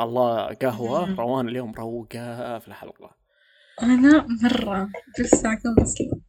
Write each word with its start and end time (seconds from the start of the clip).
الله 0.00 0.54
قهوة 0.54 1.06
مم. 1.06 1.20
روان 1.20 1.48
اليوم 1.48 1.72
روقة 1.72 2.58
في 2.58 2.68
الحلقة. 2.68 3.16
أنا 3.82 4.26
مرة 4.42 4.90
كم 5.62 5.82
أصلا؟ 5.82 6.20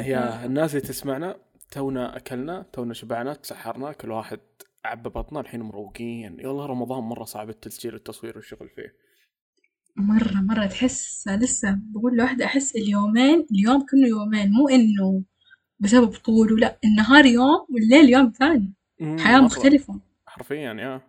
هي 0.00 0.44
الناس 0.44 0.74
اللي 0.74 0.86
تسمعنا 0.88 1.36
تونا 1.70 2.16
أكلنا 2.16 2.66
تونا 2.72 2.94
شبعنا 2.94 3.34
تسحرنا 3.34 3.92
كل 3.92 4.10
واحد 4.10 4.40
عبى 4.84 5.08
بطنه 5.08 5.40
الحين 5.40 5.60
مروقين. 5.62 6.40
يلا 6.40 6.66
رمضان 6.66 7.02
مرة 7.02 7.24
صعب 7.24 7.48
التسجيل 7.48 7.94
والتصوير 7.94 8.36
والشغل 8.36 8.68
فيه. 8.68 8.94
مرة 9.96 10.40
مرة 10.40 10.66
تحس 10.66 11.28
لسه 11.28 11.78
بقول 11.94 12.16
لوحدة 12.16 12.44
أحس 12.44 12.76
اليومين 12.76 13.46
اليوم 13.50 13.86
كأنه 13.86 14.08
يومين 14.08 14.50
مو 14.50 14.68
إنه 14.68 15.22
بسبب 15.80 16.12
طوله 16.12 16.56
لا 16.56 16.78
النهار 16.84 17.26
يوم 17.26 17.66
والليل 17.74 18.08
يوم 18.10 18.30
ثاني. 18.30 18.74
حياة 19.00 19.38
مرة. 19.38 19.44
مختلفة. 19.44 20.00
حرفيا 20.26 20.72
يا. 20.72 21.07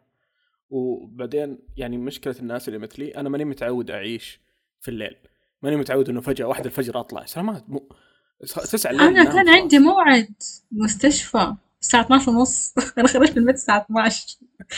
وبعدين 0.69 1.59
يعني 1.77 1.97
مشكلة 1.97 2.35
الناس 2.39 2.67
اللي 2.67 2.79
مثلي 2.79 3.15
أنا 3.15 3.29
ماني 3.29 3.45
متعود 3.45 3.91
أعيش 3.91 4.39
في 4.81 4.91
الليل. 4.91 5.15
ماني 5.61 5.75
متعود 5.75 6.09
إنه 6.09 6.21
فجأة 6.21 6.45
واحد 6.45 6.65
الفجر 6.65 6.99
أطلع. 6.99 7.25
سلامات 7.25 7.69
مو 7.69 7.89
تسعة 8.41 8.91
الليل 8.91 9.07
أنا 9.07 9.23
نام 9.23 9.33
كان. 9.33 9.49
عندي 9.49 9.79
موعد 9.79 10.33
مستشفى 10.71 11.55
الساعة 11.81 12.01
12 12.01 12.31
ونص. 12.31 12.73
أنا 12.97 13.07
خرجت 13.07 13.31
من 13.31 13.37
البيت 13.37 13.55
الساعة 13.55 13.81
12 13.81 14.37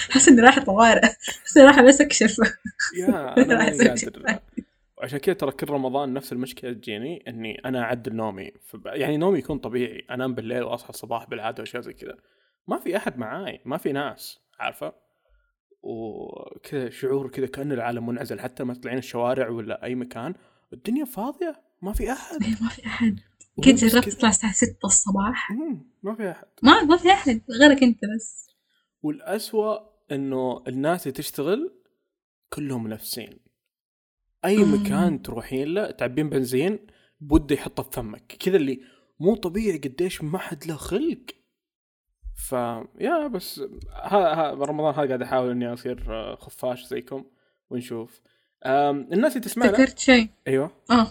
حاسة 0.10 0.32
إني 0.32 0.42
رايحة 0.42 0.64
طوارئ. 0.64 1.02
حاسة 1.42 1.62
إني 1.62 1.68
رايحة 1.70 1.82
بس 1.82 2.02
أكشف. 2.02 2.38
يا 3.00 3.38
أنا 3.38 3.58
ماني 3.58 3.90
قادر. 3.90 4.40
وعشان 4.98 5.20
كذا 5.20 5.36
ترى 5.36 5.52
كل 5.52 5.70
رمضان 5.70 6.14
نفس 6.14 6.34
المشكلة 6.34 6.74
تجيني 6.74 7.24
إني 7.28 7.62
أنا 7.66 7.82
اعدل 7.82 8.16
نومي. 8.16 8.52
يعني 8.86 9.18
نومي 9.18 9.40
يكون 9.40 9.58
طبيعي. 9.58 10.06
أنام 10.12 10.36
بالليل 10.36 10.64
وأصحى 10.64 10.90
الصباح 10.90 11.30
بالعادة 11.30 11.62
وأشياء 11.62 11.82
زي 11.82 11.94
كذا. 11.94 12.18
ما 12.68 12.78
في 12.80 12.98
أحد 12.98 13.18
معاي. 13.18 13.62
ما 13.66 13.78
في 13.78 13.92
ناس. 13.92 14.40
عارفة؟ 14.60 14.94
وكذا 15.84 16.90
شعور 16.90 17.30
كذا 17.30 17.46
كأن 17.46 17.72
العالم 17.72 18.06
منعزل 18.06 18.40
حتى 18.40 18.64
ما 18.64 18.74
تطلعين 18.74 18.98
الشوارع 18.98 19.50
ولا 19.50 19.84
أي 19.84 19.96
مكان 19.96 20.34
الدنيا 20.74 21.06
فاضية 21.06 21.62
ما 21.82 21.94
في 21.94 22.12
أحد. 22.12 22.44
إيه، 22.44 22.56
ما 22.62 22.70
في 22.70 22.82
ومو 23.58 23.64
كنت 23.64 23.86
جربت. 23.86 24.10
تطلع 24.10 24.30
الساعة 24.30 24.54
6 24.54 24.86
الصباح. 24.86 25.52
ما 26.04 26.16
في 26.16 26.32
أحد. 26.32 26.48
ما 26.64 26.84
ما 26.84 26.98
في 26.98 27.12
أحد 27.12 27.42
غيرك 27.62 27.84
أنت 27.84 28.00
بس. 28.16 28.48
والأسوأ 29.02 29.78
إنه 30.12 30.64
الناس 30.68 31.08
اللي 31.08 31.14
تشتغل 31.18 31.82
كلهم 32.54 32.84
منافسين. 32.84 33.40
أي 34.46 34.58
مم. 34.58 34.74
مكان 34.74 35.22
تروحين 35.22 35.68
له 35.68 35.92
تعبين 35.92 36.30
بنزين 36.30 36.80
بده 37.20 37.56
يحطه 37.56 37.84
في 37.84 37.90
فمك. 37.92 38.36
كذا 38.40 38.58
اللي 38.58 38.82
مو 39.20 39.36
طبيعي 39.36 39.78
قديش 39.78 40.24
ما 40.24 40.38
حد 40.38 40.66
له 40.66 40.76
خلق. 40.76 41.22
ف 42.42 42.52
يا 43.00 43.28
بس 43.28 43.60
ها 43.94 44.34
ها 44.34 44.52
رمضان 44.52 44.94
هذا 44.94 45.08
قاعد 45.08 45.22
أحاول 45.22 45.52
إني 45.52 45.74
أصير 45.74 46.06
آه، 46.10 46.36
خفاش 46.36 46.86
زيكم 46.86 47.26
ونشوف. 47.70 48.22
الناس 48.66 49.32
اللي 49.32 49.46
تسمعنا 49.46 49.72
افتكرت 49.72 50.00
شيء. 50.00 50.30
أيوه. 50.48 50.72
آه 50.92 51.08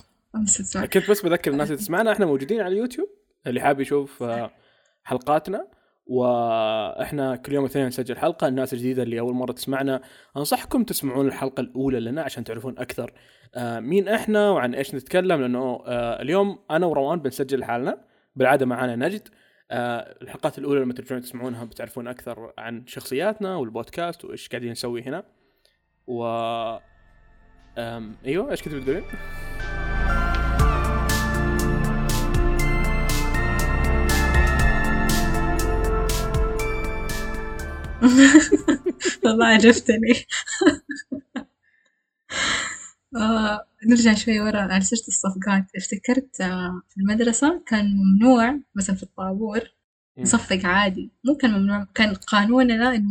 كنت 0.92 1.10
بس 1.10 1.22
بذكر 1.22 1.50
الناس 1.52 1.70
اللي 1.70 1.78
تسمعنا 1.84 2.12
إحنا 2.12 2.26
موجودين 2.26 2.60
على 2.60 2.72
اليوتيوب 2.72 3.08
اللي 3.46 3.60
حاب 3.60 3.80
يشوف 3.80 4.22
آه، 4.22 4.50
حلقاتنا 5.02 5.66
وإحنا 6.06 7.36
كل 7.36 7.52
يوم 7.52 7.64
اثنين 7.64 7.86
نسجل 7.86 8.16
حلقة 8.18 8.48
الناس 8.48 8.72
الجديدة 8.72 9.02
اللي 9.02 9.20
أول 9.20 9.34
مرة 9.34 9.52
تسمعنا 9.52 10.02
أنصحكم 10.36 10.84
تسمعون 10.84 11.26
الحلقة 11.26 11.60
الأولى 11.60 12.00
لنا 12.00 12.22
عشان 12.22 12.44
تعرفون 12.44 12.78
أكثر 12.78 13.12
آه، 13.54 13.80
مين 13.80 14.08
إحنا 14.08 14.50
وعن 14.50 14.74
إيش 14.74 14.94
نتكلم 14.94 15.40
لأنه 15.40 15.82
اليوم 16.22 16.58
أنا 16.70 16.86
وروان 16.86 17.18
بنسجل 17.20 17.58
لحالنا 17.58 18.04
بالعادة 18.36 18.66
معانا 18.66 18.96
نجد 18.96 19.28
آه، 19.70 20.16
الحلقات 20.22 20.58
الأولى 20.58 20.80
لما 20.80 20.92
ترجعون 20.92 21.20
تسمعونها 21.22 21.64
بتعرفون 21.64 22.08
أكثر 22.08 22.52
عن 22.58 22.86
شخصياتنا 22.86 23.56
والبودكاست 23.56 24.24
وإيش 24.24 24.48
قاعدين 24.48 24.70
نسوي 24.70 25.02
هنا 25.02 25.24
و 26.06 26.24
أم... 27.78 28.16
أيوه 28.24 28.50
إيش 28.50 28.62
كنت 28.62 28.74
بتقولين؟ 28.74 29.04
والله 39.24 39.46
عجبتني 39.46 40.12
آه 43.16 43.69
نرجع 43.86 44.14
شوي 44.14 44.40
ورا 44.40 44.60
على 44.60 44.80
سيرة 44.80 45.08
الصفقات 45.08 45.64
افتكرت 45.76 46.40
آه 46.40 46.82
في 46.88 47.00
المدرسة 47.00 47.62
كان 47.66 47.86
ممنوع 47.96 48.60
مثلا 48.74 48.96
في 48.96 49.02
الطابور. 49.02 49.60
نصفق 50.18 50.60
عادي 50.64 51.12
مو 51.24 51.34
كان 51.36 51.50
ممنوع 51.50 51.86
كان 51.94 52.14
قانوننا 52.14 52.94
إنه 52.94 53.10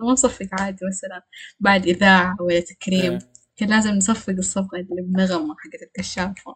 ما 0.00 0.12
نصفق 0.12 0.48
عادي 0.60 0.86
مثلا 0.86 1.22
بعد 1.60 1.86
إذاعة 1.86 2.36
ولا 2.40 2.60
تكريم. 2.60 3.18
كان 3.56 3.68
لازم 3.68 3.90
نصفق 3.90 4.30
الصفقة 4.30 4.76
اللي 4.76 5.02
بنغمة 5.02 5.54
حقت 5.58 5.82
الكشافة 5.82 6.54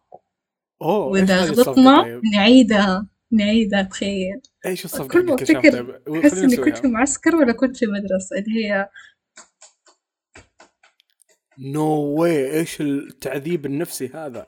إيش 0.83 0.89
وإذا 0.89 1.45
غلطنا 1.45 2.03
طيب؟ 2.03 2.21
نعيدها 2.35 3.07
نعيدها 3.33 3.83
تخيل 3.83 4.41
إيش 4.67 4.85
الصفقة 4.85 5.09
كل 5.09 5.27
ما 5.27 5.35
أفتكر 5.35 5.71
طيب؟ 5.71 6.29
خلينا 6.29 6.45
إني 6.45 6.57
كنت 6.57 6.79
في 6.79 6.87
معسكر 6.89 7.37
ولا 7.37 7.53
كنت 7.53 7.77
في 7.77 7.87
مدرسة 7.87 8.39
اللي 8.39 8.65
هي 8.65 8.89
no 11.59 11.85
way 11.85 12.59
إيش 12.59 12.81
التعذيب 12.81 13.67
النفسي 13.67 14.09
هذا؟ 14.15 14.47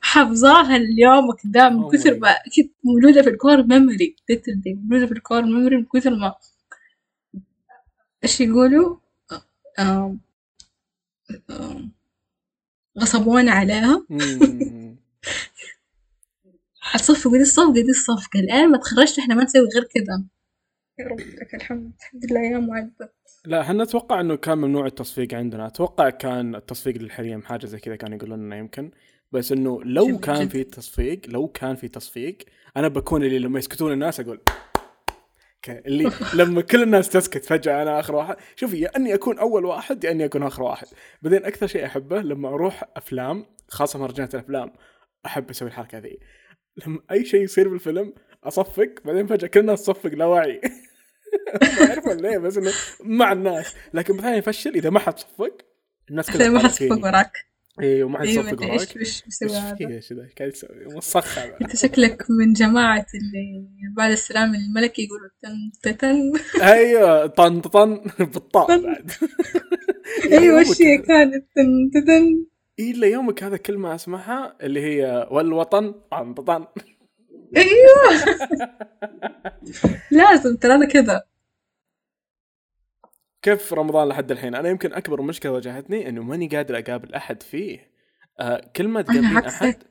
حافظاها 0.00 0.76
اليوم 0.76 1.30
قدام 1.30 1.76
من 1.76 1.88
Oh 1.88 1.92
كثر 1.92 2.18
ما 2.18 2.34
كنت 2.56 2.72
مولودة 2.84 3.22
في 3.22 3.28
ال 3.28 3.35
core 3.35 3.62
memory 3.62 4.16
مولودة 4.66 5.06
في 5.06 5.12
ال 5.12 5.18
core 5.18 5.42
memory 5.42 5.76
من 5.76 5.84
كثر 5.84 6.14
ما. 6.14 6.34
إيش 8.24 8.40
يقولوا؟ 8.40 8.96
آم... 9.78 10.20
آم... 11.50 11.92
غصبونا 12.98 13.52
عليها 13.52 14.06
مم. 14.10 14.96
حتصفقوا 16.80 17.36
دي 17.36 17.42
الصفقة 17.42 17.72
دي 17.72 17.90
الصفقة 17.90 18.40
الآن 18.40 18.70
ما 18.70 18.78
تخرجت 18.78 19.18
إحنا 19.18 19.34
ما 19.34 19.44
نسوي 19.44 19.68
غير 19.74 19.84
كذا. 19.84 20.24
يا 20.98 21.06
رب 21.06 21.20
لك 21.20 21.54
الحمد. 21.54 21.92
الحمد 22.00 22.24
لله 22.30 22.40
أيام 22.40 22.66
معدة 22.66 23.14
لا 23.44 23.60
إحنا 23.60 23.82
أتوقع 23.82 24.20
إنه 24.20 24.36
كان 24.36 24.58
ممنوع 24.58 24.86
التصفيق 24.86 25.34
عندنا. 25.34 25.66
أتوقع 25.66 26.10
كان 26.10 26.54
التصفيق 26.54 26.96
للحريم 26.96 27.42
حاجة 27.42 27.66
زي 27.66 27.78
كذا 27.78 27.96
كانوا 27.96 28.16
يقولون 28.16 28.38
لنا 28.38 28.56
يمكن. 28.56 28.90
بس 29.32 29.52
إنه 29.52 29.82
لو 29.84 30.06
جميل 30.06 30.20
كان 30.20 30.34
جداً. 30.40 30.48
في 30.48 30.64
تصفيق 30.64 31.20
لو 31.28 31.48
كان 31.48 31.76
في 31.76 31.88
تصفيق 31.88 32.38
أنا 32.76 32.88
بكون 32.88 33.24
اللي 33.24 33.38
لما 33.38 33.58
يسكتون 33.58 33.92
الناس 33.92 34.20
أقول 34.20 34.40
اللي 35.68 36.10
لما 36.40 36.62
كل 36.62 36.82
الناس 36.82 37.08
تسكت 37.08 37.44
فجأة 37.44 37.82
أنا 37.82 38.00
آخر 38.00 38.14
واحد. 38.16 38.36
شوفي 38.56 38.80
يا 38.80 38.96
أني 38.96 39.14
أكون 39.14 39.38
أول 39.38 39.64
واحد 39.64 40.04
يا 40.04 40.10
أني 40.10 40.24
أكون 40.24 40.42
آخر 40.42 40.62
واحد. 40.62 40.86
بعدين 41.22 41.44
أكثر 41.44 41.66
شيء 41.66 41.86
أحبه 41.86 42.20
لما 42.22 42.48
أروح 42.48 42.84
أفلام 42.96 43.46
خاصة 43.68 43.98
مهرجانات 43.98 44.34
الأفلام 44.34 44.72
أحب 45.26 45.50
أسوي 45.50 45.68
الحركة 45.68 45.98
ذي. 45.98 46.18
لما 46.86 47.00
أي 47.10 47.24
شيء 47.24 47.40
يصير 47.42 47.68
بالفيلم 47.68 48.14
أصفق؟ 48.44 48.88
بعدين 49.04 49.26
فجأة 49.26 49.48
كل 49.48 49.60
الناس 49.60 49.82
تصفق 49.82 50.10
لا 50.14 50.24
وعي. 50.24 50.60
ما 51.80 51.88
اعرف 51.88 52.06
ليه 52.08 52.38
بس 52.38 52.56
إنه 52.56 52.72
مع 53.04 53.32
الناس. 53.32 53.74
لكن 53.94 54.16
مثلا 54.16 54.36
يفشل 54.36 54.74
إذا 54.74 54.90
ما 54.90 54.98
حد 54.98 55.18
صفق 55.18 55.56
الناس 56.10 56.30
كلها 56.30 56.48
ما 56.48 56.58
حد 56.58 56.70
صفق. 56.70 57.04
وراك. 57.04 57.32
أيوه 57.80 58.08
ما 58.08 58.18
حد 58.18 58.24
يصفق 58.24 58.48
أنت 58.48 58.62
وراك. 58.62 58.98
بيسوي 58.98 59.00
إيش 59.02 59.24
هذا 59.52 59.74
في 59.74 59.86
إيش 59.88 60.12
ذا 60.12 60.22
إيش 60.22 60.32
قاعد 60.38 60.52
يسوي؟ 60.52 60.96
مسخ 60.96 61.38
هذا 61.38 61.56
أنت 61.62 61.76
شكلك 61.76 62.22
من 62.40 62.52
جماعة 62.52 63.06
اللي 63.14 63.68
بعد 63.96 64.10
السلام 64.10 64.54
الملكي 64.54 65.02
يقولوا 65.04 65.28
تن 65.82 65.96
تن 65.98 66.32
أيوه 66.62 67.26
طن 67.26 67.60
طن 67.60 68.00
بالطاء 68.18 68.82
بعد. 68.82 69.10
أيوه 70.32 70.44
يومك 70.44 70.70
الشيء 70.70 70.98
هذا- 70.98 71.06
كانت؟ 71.06 71.44
تن 71.56 72.04
تن 72.06 72.44
إلا 72.78 73.06
يومك 73.06 73.42
هذا 73.42 73.56
كلمة 73.56 73.94
أسمعها 73.94 74.56
اللي 74.62 74.80
هي 74.80 75.28
والوطن 75.30 75.94
طن 76.10 76.34
طن. 76.34 76.66
أيوه. 77.56 78.24
لازم 80.10 80.56
ترى 80.56 80.74
أنا 80.74 80.86
كذا. 80.88 81.22
كيف 83.42 83.72
رمضان 83.72 84.08
لحد 84.08 84.30
الحين؟ 84.30 84.54
أنا 84.54 84.68
يمكن 84.68 84.92
أكبر 84.92 85.22
مشكلة 85.22 85.52
واجهتني 85.52 86.08
إنه 86.08 86.22
ماني 86.22 86.48
قادر 86.48 86.78
أقابل 86.78 87.14
أحد 87.14 87.42
فيه. 87.42 87.90
آه 88.40 88.70
كل 88.76 88.88
ما 88.88 89.00
أنا 89.00 89.08
تقابلين 89.08 89.36
أحد 89.36 89.82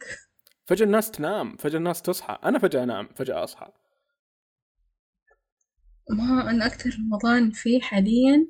فجأة 0.65 0.85
الناس 0.85 1.11
تنام 1.11 1.57
فجأة 1.57 1.77
الناس 1.77 2.01
تصحى. 2.01 2.37
أنا 2.43 2.59
فجأة 2.59 2.83
أنام 2.83 3.09
فجأة 3.15 3.43
أصحى. 3.43 3.67
ما 6.09 6.49
أنا 6.49 6.65
أكثر 6.65 6.89
رمضان 6.99 7.51
فيه 7.51 7.81
حاليا 7.81 8.47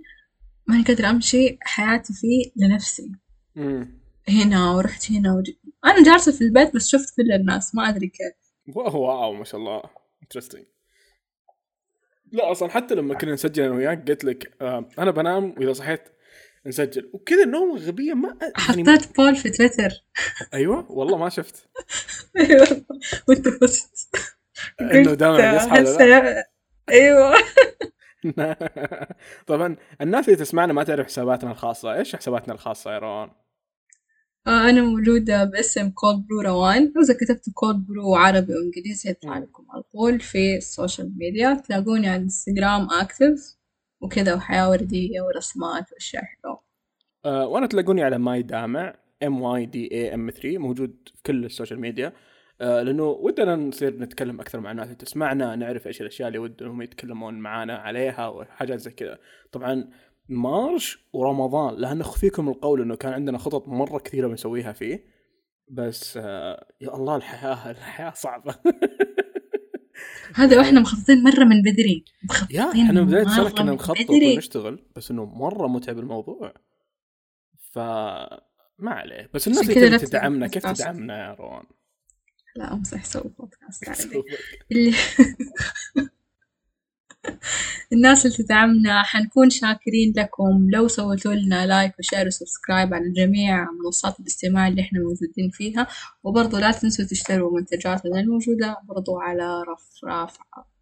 ماني 0.67 0.83
قادرة 0.83 1.09
أمشي 1.09 1.57
حياتي 1.61 2.13
فيه 2.13 2.51
لنفسي. 2.55 3.11
امم 3.57 4.03
هنا 4.29 4.71
ورحت 4.71 5.11
هنا 5.11 5.33
وج... 5.33 5.51
أنا 5.85 6.03
جالسة 6.03 6.31
في 6.31 6.43
البيت 6.43 6.75
بس 6.75 6.87
شفت 6.87 7.15
كل 7.15 7.31
الناس 7.31 7.75
ما 7.75 7.89
أدري 7.89 8.07
كيف. 8.07 8.42
wow 8.67 9.33
ما 9.33 9.43
شاء 9.43 9.61
الله. 9.61 9.83
interesting 10.23 10.65
لا 12.31 12.51
أصلا 12.51 12.69
حتى 12.69 12.95
لما 12.95 13.13
كنا 13.13 13.33
نسجل 13.33 13.63
أنا 13.63 13.73
وياك 13.73 14.09
قلت 14.09 14.23
لك 14.23 14.61
آه 14.61 14.89
أنا 14.99 15.11
بنام 15.11 15.55
وإذا 15.57 15.73
صحيت 15.73 16.01
نسجل. 16.65 17.09
وكذا 17.13 17.45
نوم 17.45 17.77
غبيه 17.77 18.13
ما 18.13 18.37
يعني 18.41 18.57
حطيت 18.57 19.17
poll 19.17 19.35
في 19.35 19.49
تويتر 19.49 19.89
أيوه 20.53 20.91
والله 20.91 21.17
ما 21.17 21.29
شفت. 21.29 21.69
وانت 23.27 23.47
فزت 23.47 24.09
إنه 24.81 25.13
دائما 25.13 25.55
يصحى 25.81 26.43
أيوه. 26.89 27.35
طبعا 29.47 29.75
الناس 30.01 30.25
اللي 30.25 30.39
تسمعنا 30.39 30.73
ما 30.73 30.83
تعرف 30.83 31.05
حساباتنا 31.05 31.51
الخاصة. 31.51 31.93
إيش 31.93 32.15
حساباتنا 32.15 32.53
الخاصة 32.53 32.93
يا 32.93 32.99
روان؟ 32.99 33.31
آه 34.47 34.69
أنا 34.69 34.81
موجودة 34.81 35.43
باسم 35.43 35.89
cold 35.89 36.27
brew 36.27 36.41
روان 36.41 36.93
وإذا 36.95 37.13
كتبت 37.13 37.49
cold 37.53 37.77
brew 37.87 38.15
عربي 38.15 38.53
وإنجليزي 38.53 39.09
يطلع 39.09 39.37
لكم 39.37 39.65
على 39.69 39.83
طول 39.83 40.19
في 40.19 40.57
ال 40.57 40.66
social 40.66 41.17
media. 41.17 41.53
تلاقوني 41.53 42.07
على 42.07 42.17
الإنستغرام 42.17 42.87
active 42.91 43.57
وكذا 44.01 44.33
وحياة 44.35 44.69
وردية 44.69 45.21
ورسمات 45.21 45.91
وأشياء 45.91 46.23
حلوة. 46.23 46.63
آه 47.25 47.47
وأنا 47.47 47.67
تلاقوني 47.67 48.03
على 48.03 48.17
my 48.17 48.41
دامع 48.41 48.95
M 49.23 49.41
Y 49.41 49.65
D 49.65 49.91
A 49.91 50.13
M 50.13 50.29
3 50.29 50.57
موجود 50.57 51.09
في 51.15 51.23
كل 51.25 51.45
ال 51.45 51.50
social 51.50 51.79
media. 51.79 52.13
آه 52.61 52.81
لأنه 52.81 53.03
ودنا 53.03 53.55
نصير 53.55 53.99
نتكلم 53.99 54.39
أكثر 54.41 54.59
مع 54.59 54.71
الناس 54.71 54.85
اللي 54.85 54.97
تسمعنا 54.97 55.55
نعرف 55.55 55.87
إيش 55.87 56.01
الأشياء 56.01 56.27
اللي 56.27 56.39
ودهم 56.39 56.81
يتكلمون 56.81 57.33
معانا 57.33 57.77
عليها 57.77 58.27
وحاجات 58.27 58.79
زي 58.79 58.91
كذا. 58.91 59.19
طبعا 59.51 59.89
March 60.29 61.05
ورمضان 61.13 61.75
لا 61.75 61.93
نخفيكم 61.93 62.49
القول 62.49 62.81
إنه 62.81 62.95
كان 62.95 63.13
عندنا 63.13 63.37
خطط 63.37 63.67
مرة 63.67 63.97
كثيرة 63.97 64.27
بنسويها 64.27 64.71
فيه. 64.73 65.05
بس 65.67 66.17
آه 66.17 66.67
يا 66.81 66.95
الله 66.95 67.15
الحياة 67.15 67.71
الحياة 67.71 68.13
صعبة. 68.15 68.55
هذا 70.35 70.57
وإحنا 70.57 70.79
مخططين 70.79 71.23
مرة 71.23 71.43
من 71.43 71.61
بدري. 71.61 72.05
يا 72.13 72.25
مخططين 72.25 72.81
إحنا 72.81 73.01
من 73.01 73.07
بداية 73.07 73.25
السنة 73.25 73.49
كنا 73.49 73.71
نخطط. 73.71 74.09
ونشتغل 74.09 74.85
بس 74.95 75.11
إنه 75.11 75.25
مرة 75.25 75.67
متعب 75.67 75.99
الموضوع. 75.99 76.53
ف 77.71 77.79
ما 78.79 78.91
عليه. 78.91 79.29
بس 79.33 79.47
الناس 79.47 79.69
اللي 79.69 79.97
تدعمنا 79.99 80.47
كيف. 80.47 80.67
تدعمنا 80.67 81.29
يا 81.29 81.33
روان؟ 81.33 81.63
لا 82.55 82.73
أمزح 82.73 83.05
سوي 83.05 83.33
بودكاست 83.39 83.83
اللي 84.71 84.93
الناس 87.93 88.25
اللي 88.25 88.37
تدعمنا 88.37 89.03
حنكون 89.03 89.49
شاكرين 89.49 90.13
لكم. 90.17 90.67
لو 90.73 90.87
سويتوا 90.87 91.33
لنا 91.33 91.65
like 91.65 91.93
و 91.99 92.04
share 92.04 92.27
و 92.27 92.34
subscribe 92.34 92.93
على 92.93 93.11
جميع 93.11 93.67
منصات 93.71 94.19
الاستماع 94.19 94.67
اللي 94.67 94.81
إحنا 94.81 94.99
موجودين 94.99 95.49
فيها. 95.51 95.87
وبرضو 96.23 96.57
لا 96.57 96.71
تنسوا 96.71 97.05
تشتروا 97.05 97.59
منتجاتنا 97.59 98.19
الموجودة 98.19 98.77
برضو 98.83 99.19
على 99.19 99.61
رف 99.61 100.03
رافعة. 100.03 100.73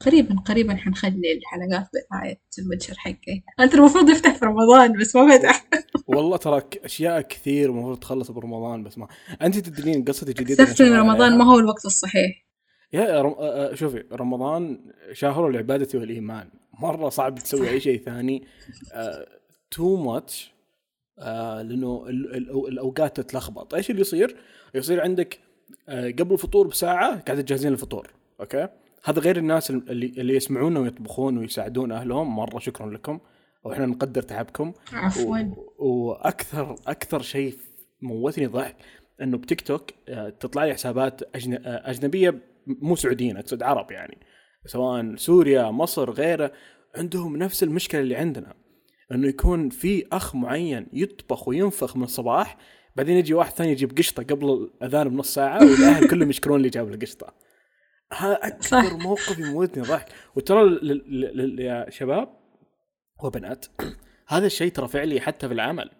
قريبا 0.00 0.36
قريبا 0.46 0.76
حنخلي 0.76 1.32
الحلقات 1.32 1.88
بتاعت 1.88 2.42
الوجر 2.58 2.94
حقي. 2.96 3.42
أنت 3.60 3.74
المفروض 3.74 4.10
يفتح 4.10 4.34
في 4.34 4.44
رمضان 4.44 5.00
بس 5.00 5.16
ما 5.16 5.38
فتح. 5.38 5.66
والله 6.08 6.36
تراك 6.36 6.80
أشياء 6.84 7.20
كثير 7.20 7.70
المفروض 7.70 7.98
تخلص 7.98 8.30
برمضان 8.30 8.84
بس 8.84 8.98
ما 8.98 9.08
أنت 9.42 9.58
تدرين 9.58 10.04
قصتي 10.04 10.30
أكتشفت 10.30 10.80
إن 10.80 10.92
رمضان 10.92 11.38
ما 11.38 11.44
هو 11.44 11.58
الوقت 11.58 11.84
الصحيح. 11.84 12.45
يا 12.92 13.22
رم... 13.22 13.34
شوفي 13.74 14.04
رمضان 14.12 14.92
شهر 15.12 15.48
العبادة 15.48 15.98
والإيمان. 15.98 16.48
مرة 16.80 17.08
صعب 17.08 17.34
تسوي 17.34 17.68
أي 17.68 17.80
شيء 17.80 18.00
ثاني. 18.02 18.46
too 19.70 19.96
much 19.96 20.52
لأنه 21.18 22.06
ال... 22.08 22.36
ال... 22.36 22.68
الأوقات 22.68 23.20
تتلخبط. 23.20 23.74
إيش 23.74 23.90
اللي 23.90 24.00
يصير؟ 24.00 24.36
يصير 24.74 25.00
عندك 25.00 25.38
قبل 25.88 26.32
الفطور 26.32 26.66
بساعة 26.66 27.20
قاعد 27.20 27.44
تجهزين 27.44 27.72
الفطور 27.72 28.10
okay؟ 28.40 28.68
هذا 29.04 29.20
غير 29.20 29.36
الناس 29.36 29.70
اللي 29.70 30.06
اللي 30.06 30.36
يسمعونا 30.36 30.80
ويطبخون 30.80 31.38
ويساعدون 31.38 31.92
أهلهم. 31.92 32.36
مرة 32.36 32.58
شكرا 32.58 32.90
لكم. 32.90 33.18
وإحنا 33.64 33.86
نقدر 33.86 34.22
تعبكم. 34.22 34.72
عفوا. 34.92 35.38
و... 35.38 35.88
وأكثر 35.88 36.76
أكثر 36.86 37.22
شيء 37.22 37.54
موتني 38.02 38.46
ضحك 38.46 38.76
إنه 39.22 39.38
بتيك 39.38 39.60
توك 39.60 39.90
تطلع 40.40 40.64
لي 40.64 40.74
حسابات 40.74 41.36
أجن... 41.36 41.58
أجنبية 41.64 42.42
مو 42.66 42.96
سعوديين 42.96 43.36
أقصد 43.36 43.62
عرب 43.62 43.90
يعني. 43.90 44.18
سواء 44.66 45.16
سوريا 45.16 45.70
مصر 45.70 46.10
غيره 46.10 46.52
عندهم 46.96 47.36
نفس 47.36 47.62
المشكلة 47.62 48.00
اللي 48.00 48.16
عندنا. 48.16 48.54
إنه 49.12 49.28
يكون 49.28 49.68
في 49.68 50.06
أخ 50.12 50.34
معين 50.34 50.86
يطبخ 50.92 51.48
وينفخ 51.48 51.96
من 51.96 52.02
الصباح 52.02 52.56
بعدين 52.96 53.16
يجي 53.16 53.34
واحد 53.34 53.52
ثاني 53.52 53.72
يجيب 53.72 53.98
قشطة 53.98 54.22
قبل 54.22 54.50
الأذان 54.50 55.08
بنص 55.08 55.34
ساعة 55.34 55.58
والأهل 55.58 56.08
كلهم 56.08 56.30
يشكرون 56.30 56.56
اللي 56.56 56.68
جاب 56.68 56.94
القشطه 56.94 57.34
ها 58.12 58.46
أكثر. 58.46 58.96
موقف 58.96 59.38
يموتني 59.38 59.82
ضحك. 59.82 60.08
وترى 60.36 60.80
يا 61.58 61.90
شباب 61.90 62.28
وبنات 63.24 63.66
هذا 64.28 64.46
الشيء 64.46 64.72
ترى 64.72 64.88
فعلي 64.88 65.20
حتى 65.20 65.48
في 65.48 65.54
العمل. 65.54 65.90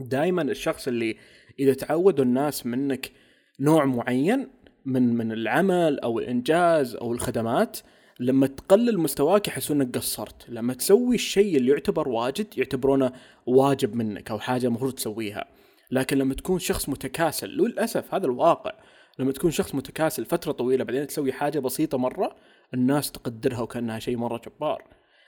دائما 0.00 0.42
الشخص 0.42 0.88
اللي 0.88 1.16
إذا 1.58 1.74
تعودوا 1.74 2.24
الناس 2.24 2.66
منك 2.66 3.12
نوع 3.60 3.84
معين 3.84 4.48
من 4.86 5.14
من 5.16 5.32
العمل 5.32 6.00
أو 6.00 6.18
الإنجاز 6.18 6.96
أو 6.96 7.12
الخدمات 7.12 7.78
لما 8.20 8.46
تقلل 8.46 8.98
مستواك 8.98 9.48
يحسون 9.48 9.80
إنك 9.80 9.96
قصرت، 9.96 10.48
لما 10.48 10.74
تسوي 10.74 11.14
الشيء 11.14 11.56
اللي 11.56 11.70
يعتبر 11.70 12.08
واجد 12.08 12.46
يعتبرونه 12.58 13.12
واجب 13.46 13.94
منك 13.94 14.30
أو 14.30 14.38
حاجة 14.38 14.66
المفروض 14.66 14.92
تسويها. 14.92 15.44
لكن 15.90 16.18
لما 16.18 16.34
تكون 16.34 16.58
شخص 16.58 16.88
متكاسل 16.88 17.48
للأسف 17.48 18.14
هذا 18.14 18.26
الواقع، 18.26 18.72
لما 19.18 19.32
تكون 19.32 19.50
شخص 19.50 19.74
متكاسل 19.74 20.24
فترة 20.24 20.52
طويلة 20.52 20.84
بعدين 20.84 21.06
تسوي 21.06 21.32
حاجة 21.32 21.58
بسيطة 21.58 21.98
مرة 21.98 22.36
الناس 22.74 23.12
تقدرها 23.12 23.60
وكأنها 23.60 23.98
شيء 23.98 24.16
مرة 24.16 24.40
جبار. 24.46 24.84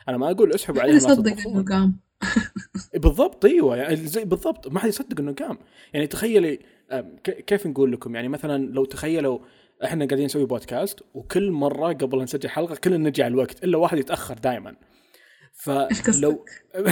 أنا 0.09 0.17
ما 0.17 0.31
أقول 0.31 0.53
اسحبوا 0.53 0.83
عليهم 0.83 0.99
لا 0.99 1.13
يصدق. 1.13 1.49
إنه 1.49 1.65
قام 1.65 2.01
بالضبط 3.03 3.45
أيوه 3.45 3.77
يعني 3.77 3.97
زي 3.97 4.25
بالضبط 4.25 4.69
ما 4.69 4.81
حد 4.81 4.89
يصدق 4.89 5.21
إنه 5.21 5.33
قام 5.33 5.59
يعني 5.93 6.07
تخيلي 6.07 6.59
كيف 7.25 7.67
نقول 7.67 7.93
لكم؟ 7.93 8.15
يعني 8.15 8.29
مثلا 8.29 8.73
لو 8.73 8.85
تخيلوا 8.85 9.39
إحنا 9.85 10.07
قاعدين 10.07 10.25
نسوي 10.25 10.47
بودكاست 10.47 11.01
وكل 11.15 11.51
مرة 11.51 11.93
قبل 11.93 12.23
نسجل 12.23 12.49
حلقة 12.49 12.77
كلنا 12.77 13.09
نجي 13.09 13.23
على 13.23 13.31
الوقت 13.31 13.65
إلا 13.65 13.79
واحد 13.79 13.99
يتأخر 13.99 14.35
دائما 14.35 14.77
فلو 15.53 16.45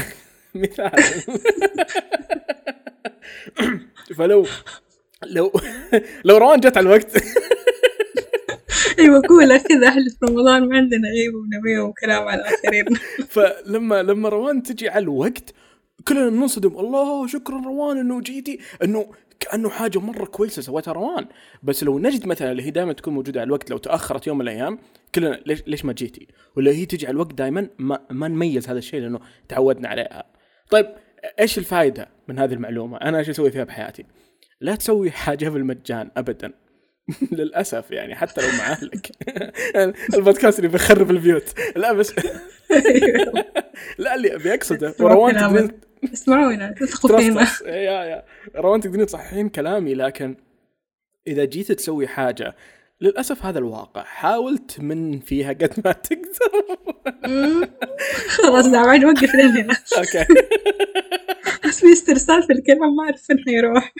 مثال. 0.55 0.91
فلو 4.19 4.47
لو 5.27 5.53
لو 6.25 6.37
روان 6.37 6.61
جت 6.61 6.77
على 6.77 6.87
الوقت. 6.87 7.17
أيوه 8.99 9.23
قولها 9.29 9.59
كذا 9.59 9.89
إحنا 9.89 10.03
في 10.21 10.27
رمضان 10.27 10.69
ما 10.69 10.77
عندنا 10.77 11.09
غيبه 11.09 11.39
ونبيه 11.39 11.81
وكلام 11.81 12.29
على 12.29 12.41
الاخرين 12.41 12.85
فلما 13.29 14.03
لما 14.03 14.29
روان 14.29 14.63
تجي 14.63 14.89
على 14.89 15.03
الوقت 15.03 15.55
كلنا 16.09 16.31
ننصدم. 16.31 16.79
الله 16.79 17.27
شكرا 17.27 17.61
روان 17.65 17.99
إنه 17.99 18.21
جيتي 18.21 18.59
إنه 18.85 19.07
كأنه 19.41 19.69
حاجة 19.69 19.99
مرة 19.99 20.25
كويسة 20.25 20.63
سوتها 20.63 20.93
روان. 20.93 21.27
بس 21.63 21.85
لو 21.85 21.99
نجد 21.99 22.27
مثلا 22.27 22.53
اللي 22.53 22.63
هي 22.63 22.71
دائما 22.71 22.93
تكون 22.93 23.15
موجودة 23.15 23.41
على 23.41 23.47
الوقت 23.47 23.71
لو 23.71 23.79
تأخرت 23.79 24.27
يوم 24.27 24.39
من 24.39 24.43
الأيام 24.43 24.79
كلنا 25.15 25.41
ليش 25.47 25.63
ليش 25.67 25.85
ما 25.85 25.93
جيتي؟ 25.93 26.27
ولا 26.57 26.71
هي 26.71 26.87
تجي 26.87 27.07
على 27.07 27.15
الوقت 27.15 27.35
دائما 27.35 27.69
ما, 27.79 28.07
ما 28.11 28.29
نميز 28.29 28.69
هذا 28.69 28.79
الشيء 28.79 29.01
لأنه 29.01 29.21
تعودنا 29.49 29.89
عليها. 29.89 30.25
طيب 30.71 30.87
إيش 31.41 31.59
الفائدة 31.59 32.09
من 32.29 32.39
هذه 32.39 32.55
المعلومة؟ 32.55 32.97
أنا 32.97 33.19
إيش 33.19 33.31
أسوي 33.31 33.51
فيها 33.51 33.65
بحياتي؟ 33.65 34.05
لا 34.61 34.75
تسوي 34.75 35.11
حاجة 35.11 35.49
بالمجان 35.49 36.11
ابدا. 36.17 36.53
للأسف 37.39 37.91
يعني 37.91 38.15
حتى 38.15 38.41
لو 38.41 38.49
مع 38.59 38.73
اهلك 38.73 39.11
البودكاست 40.17 40.59
اللي 40.59 40.69
بيخرب 40.69 41.11
البيوت. 41.11 41.55
لا 41.77 41.93
بس. 41.93 42.15
لا 43.99 44.15
اللي 44.15 44.35
ابي 44.35 44.55
اقصده 44.55 44.95
وروان 45.01 45.71
اسمعونا 46.13 46.73
تثقوا 46.73 47.19
فينا 47.21 47.45
صح- 47.45 47.63
يا 47.63 48.05
يا. 48.05 48.25
روان 48.57 48.81
تقدرين 48.81 49.07
تصححين 49.07 49.49
كلامي 49.49 49.95
لكن 49.95 50.37
إذا 51.27 51.45
جيت 51.45 51.73
تسوي 51.73 52.07
حاجة 52.09 52.57
للأسف 53.01 53.45
هذا 53.47 53.59
الواقع. 53.59 54.03
حاول 54.05 54.59
تمن 54.59 55.21
فيها 55.21 55.49
قد 55.53 55.73
ما 55.85 55.93
تقدر. 55.93 56.67
خلاص 58.29 58.67
دعوان 58.67 59.05
وقف 59.05 59.35
لين 59.35 59.47
هنا. 59.49 59.77
أوكي. 59.99 60.27
بس 61.69 61.81
في 61.81 61.93
استرسال 61.93 62.43
في 62.43 62.53
الكلام 62.53 62.97
ما 62.97 63.05
أعرف 63.05 63.23
فين 63.23 63.37
حيروح 63.47 63.93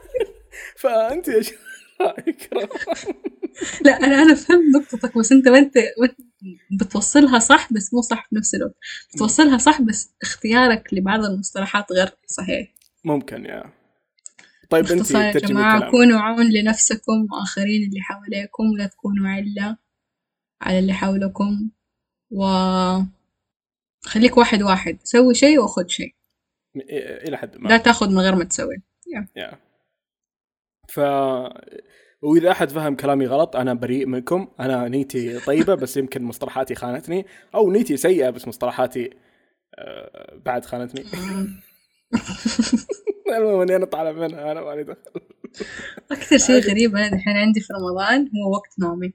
فأنت 0.82 1.28
إيش 1.28 1.48
رايك 1.50 1.58
لا 3.84 3.96
أنا 3.96 4.22
أنا 4.22 4.34
فهمت 4.34 4.76
نقطتك 4.76 5.18
بس 5.18 5.32
أنت 5.32 5.48
وانت 5.48 5.74
بتوصلها 6.70 7.38
صح 7.38 7.72
بس 7.72 7.94
مو 7.94 8.00
صح 8.00 8.28
في 8.28 8.36
نفس 8.36 8.54
الوقت. 8.54 8.74
بتوصلها 9.14 9.58
صح 9.58 9.80
بس 9.82 10.10
اختيارك 10.22 10.94
لبعض 10.94 11.24
المصطلحات 11.24 11.92
غير 11.92 12.10
صحيح. 12.26 12.74
ممكن 13.04 13.44
يا. 13.46 13.72
طيب 14.70 14.86
أنت 14.86 15.10
يا 15.10 15.32
جماعة 15.32 15.90
كونوا 15.90 16.20
عون 16.20 16.52
لنفسكم 16.52 17.26
وآخرين 17.32 17.88
اللي 17.88 18.00
حواليكم 18.00 18.64
لا 18.78 18.86
تكونوا 18.86 19.28
علة 19.28 19.76
على 20.60 20.78
اللي 20.78 20.92
حولكم. 20.92 21.70
و 22.30 22.44
خليك 24.04 24.36
واحد 24.36 24.62
واحد 24.62 24.98
سوي 25.04 25.34
شيء 25.34 25.60
وخذ 25.60 25.86
شيء. 25.86 26.14
إلى 26.76 27.36
حد 27.36 27.56
ما. 27.56 27.68
لا 27.68 27.76
تاخذ 27.76 28.10
من 28.10 28.18
غير 28.18 28.34
ما 28.34 28.44
تسوي. 28.44 28.76
يا. 29.36 29.58
ف 30.92 31.00
وإذا 32.22 32.50
أحد 32.50 32.70
فهم 32.70 32.96
كلامي 32.96 33.26
غلط 33.26 33.56
أنا 33.56 33.74
بريء 33.74 34.06
منكم. 34.06 34.48
أنا 34.60 34.88
نيتي 34.88 35.40
طيبة 35.40 35.74
بس 35.74 35.96
يمكن 35.96 36.22
مصطلحاتي 36.22 36.74
خانتني. 36.74 37.26
أو 37.54 37.70
نيتي 37.70 37.96
سيئة 37.96 38.30
بس 38.30 38.48
مصطلحاتي 38.48 39.10
آه، 39.78 40.36
بعد 40.46 40.64
خانتني. 40.64 41.02
المهم 43.36 43.60
إني 43.60 43.76
أنا 43.76 43.86
طالع 43.86 44.12
منها 44.12 44.52
أنا 44.52 44.60
مالي 44.60 44.84
دخل. 44.84 45.20
أكثر 46.10 46.38
شيء 46.38 46.60
غريب 46.60 46.96
أنا 46.96 47.16
الحين 47.16 47.36
عندي 47.36 47.60
في 47.60 47.72
رمضان 47.72 48.20
هو 48.20 48.52
وقت 48.52 48.78
نومي. 48.80 49.12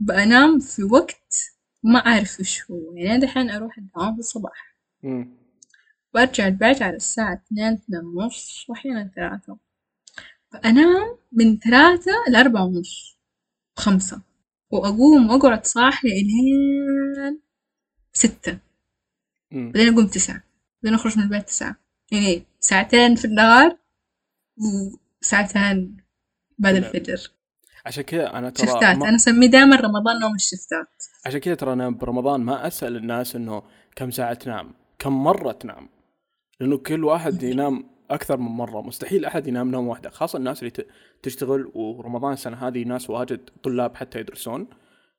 بنام 0.00 0.58
في 0.58 0.84
وقت 0.84 1.34
ما 1.82 1.98
أعرف 1.98 2.40
وش 2.40 2.70
هو. 2.70 2.94
يعني 2.96 3.14
أنا 3.14 3.20
دحين 3.20 3.50
أروح 3.50 3.78
الدوام 3.78 4.14
في 4.14 4.20
الصباح. 4.20 4.76
برجع 6.14 6.46
البيت 6.46 6.82
على 6.82 6.96
الساعة 6.96 7.34
اثنين 7.34 7.72
اثنين 7.72 8.04
ونص 8.04 8.66
وأحيانا 8.68 9.10
ثلاثة. 9.16 9.58
فأنام 10.52 11.16
من 11.32 11.58
ثلاثة 11.58 12.12
لأربعة 12.28 12.64
ونص 12.64 13.18
خمسة. 13.76 14.22
وأقوم 14.70 15.30
وأقعد 15.30 15.66
صاحية 15.66 16.12
إلين 16.12 17.40
ستة. 18.12 18.58
بعدين 19.52 19.92
أقوم 19.92 20.06
تسعة. 20.06 20.42
بعدين 20.82 20.98
أخرج 20.98 21.18
من 21.18 21.24
البيت 21.24 21.46
تسعة. 21.48 21.76
يعني 22.12 22.46
ساعتين 22.60 23.14
في 23.14 23.24
النهار 23.24 23.76
وساعتين 25.22 25.96
بعد. 26.58 26.74
الفجر. 26.74 27.30
عشان 27.86 28.02
كذا 28.02 28.38
أنا 28.38 28.50
ترى 28.50 28.66
شفتات. 28.66 28.96
ما- 28.96 29.08
أنا 29.08 29.16
أسميه 29.16 29.46
دائما 29.46 29.76
رمضان 29.76 30.20
نوم 30.20 30.34
الشفتات. 30.34 30.88
عشان 31.26 31.40
كذا 31.40 31.54
ترى 31.54 31.72
أنا 31.72 31.90
برمضان 31.90 32.40
ما 32.40 32.66
أسأل 32.66 32.96
الناس 32.96 33.36
إنه 33.36 33.62
كم 33.96 34.10
ساعة 34.10 34.34
تنام 34.34 34.74
كم 34.98 35.12
مرة 35.24 35.52
تنام. 35.52 35.88
لأنه 36.60 36.78
كل 36.78 37.04
واحد 37.04 37.42
ينام 37.42 37.84
أكثر 38.14 38.36
من 38.36 38.50
مرة. 38.50 38.80
مستحيل 38.80 39.24
أحد 39.24 39.46
ينام 39.46 39.70
نوم 39.70 39.88
واحدة 39.88 40.10
خاصة 40.10 40.36
الناس 40.38 40.62
اللي 40.62 40.72
تشتغل 41.22 41.70
ورمضان 41.74 42.32
السنة 42.32 42.68
هذه 42.68 42.84
ناس 42.84 43.10
واجد 43.10 43.50
طلاب 43.62 43.96
حتى 43.96 44.20
يدرسون. 44.20 44.66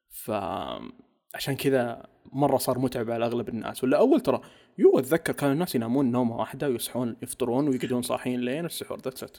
فعشان 0.09 1.55
كذا 1.57 2.07
مرة 2.31 2.57
صار 2.57 2.79
متعب 2.79 3.11
على 3.11 3.25
أغلب 3.25 3.49
الناس. 3.49 3.83
ولا 3.83 3.97
أول 3.97 4.21
ترى 4.21 4.41
يو 4.77 4.99
أتذكر 4.99 5.33
كانوا 5.33 5.53
الناس 5.53 5.75
ينامون 5.75 6.11
نومة 6.11 6.35
واحدة 6.35 6.69
ويصحون 6.69 7.15
يفطرون 7.21 7.67
ويقعدون 7.67 8.01
صاحيين 8.01 8.39
لين 8.39 8.65
السحور. 8.65 8.99
that's 8.99 9.23
it 9.23 9.37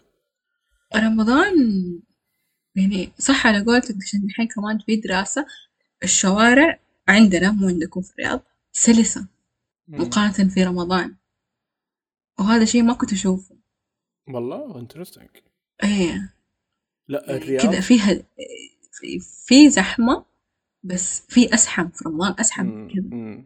رمضان 0.97 1.55
يعني 2.77 3.13
صح 3.19 3.47
على 3.47 3.65
قولتك 3.65 3.95
عشان 4.03 4.25
الحين 4.25 4.49
كمان 4.49 4.79
في 4.87 4.97
دراسة 4.97 5.47
الشوارع 6.03 6.81
عندنا 7.09 7.51
مو 7.51 7.69
عندكم 7.69 8.03
في 8.03 8.13
الرياض 8.13 8.43
سلسة 8.73 9.29
مقارنة 9.89 10.49
في 10.49 10.65
رمضان. 10.65 11.17
وهذا 12.39 12.65
شيء 12.65 12.83
ما 12.83 12.93
كنت 12.93 13.13
أشوفه. 13.13 13.57
والله 14.29 14.79
interesting 14.79 15.29
إيه. 15.85 16.35
لا 17.09 17.37
الرياض. 17.37 17.63
كذا 17.63 17.81
فيها 17.81 18.15
في, 18.93 19.19
في 19.47 19.71
زحمة 19.71 20.25
بس 20.83 21.27
في 21.29 21.55
أزحم 21.55 21.89
في 21.89 22.05
رمضان 22.07 22.35
أزحم 22.39 22.67
مم. 22.67 22.89
كذا 22.89 23.17
مم. 23.17 23.45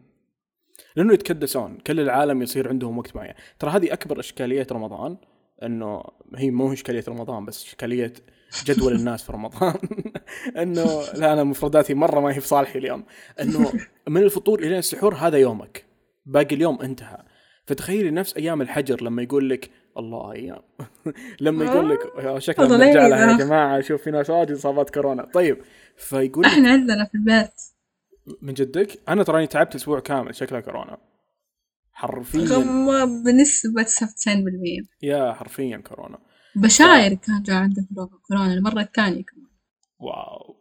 لأنه 0.95 1.13
يتكدسون. 1.13 1.77
كل 1.77 1.99
العالم 1.99 2.41
يصير 2.41 2.69
عندهم 2.69 2.97
وقت 2.97 3.15
معين. 3.15 3.33
ترى 3.59 3.71
هذه 3.71 3.93
أكبر 3.93 4.19
إشكالية 4.19 4.67
رمضان 4.71 5.17
إنه 5.63 6.03
هي 6.35 6.51
مو 6.51 6.73
إشكالية 6.73 7.03
رمضان 7.07 7.45
بس 7.45 7.65
إشكالية 7.65 8.13
جدول 8.65 8.95
الناس 8.95 9.23
في 9.23 9.31
رمضان. 9.31 9.75
إنه 10.61 11.01
لا 11.13 11.33
أنا 11.33 11.43
مفرداتي 11.43 11.93
مرة 11.93 12.19
ما 12.19 12.29
هي 12.29 12.41
في 12.41 12.47
صالحي 12.47 12.79
اليوم. 12.79 13.05
إنه 13.41 13.73
من 14.07 14.23
الفطور 14.23 14.59
إلى 14.59 14.79
السحور 14.79 15.15
هذا 15.15 15.37
يومك. 15.37 15.85
باقي 16.25 16.55
اليوم 16.55 16.81
انتهى. 16.81 17.23
فتخيلي 17.69 18.11
نفس 18.11 18.37
أيام 18.37 18.61
الحجر 18.61 19.03
لما 19.03 19.21
يقول 19.23 19.49
لك 19.49 19.69
الله 19.97 20.31
أيام. 20.31 20.61
لما 21.41 21.65
يقول 21.65 21.89
لك 21.89 21.99
يا 22.17 22.39
شكلنا 22.39 22.69
والله 22.71 22.85
بنرجع 22.85 23.07
لها 23.07 23.31
يا. 23.31 23.37
جماعة 23.37 23.81
شوف 23.81 24.01
في 24.01 24.11
ناس 24.11 24.29
واجد 24.29 24.51
إصابات 24.51 24.89
كورونا. 24.89 25.25
طيب 25.33 25.61
فيقول 25.97 26.43
لك 26.45 26.51
إحنا 26.51 26.69
عندنا 26.71 27.05
في 27.05 27.15
البيت. 27.15 27.53
من 28.41 28.53
جدك 28.53 28.99
أنا 29.09 29.23
تراني 29.23 29.47
تعبت 29.47 29.75
أسبوع 29.75 29.99
كامل 29.99 30.35
شكلها 30.35 30.61
كورونا. 30.61 30.97
حرفيا. 31.91 32.45
غمة 32.45 33.05
بنسبة 33.05 33.83
97% 33.83 34.87
يا 35.01 35.33
حرفيا 35.33 35.77
كورونا. 35.77 36.19
بشاير 36.55 37.13
كان 37.13 37.43
جاء 37.43 37.55
عنده 37.55 37.87
كورونا 38.27 38.53
المرة 38.53 38.81
الثانية 38.81 39.23
كمان. 39.23 39.47
واو. 39.99 40.55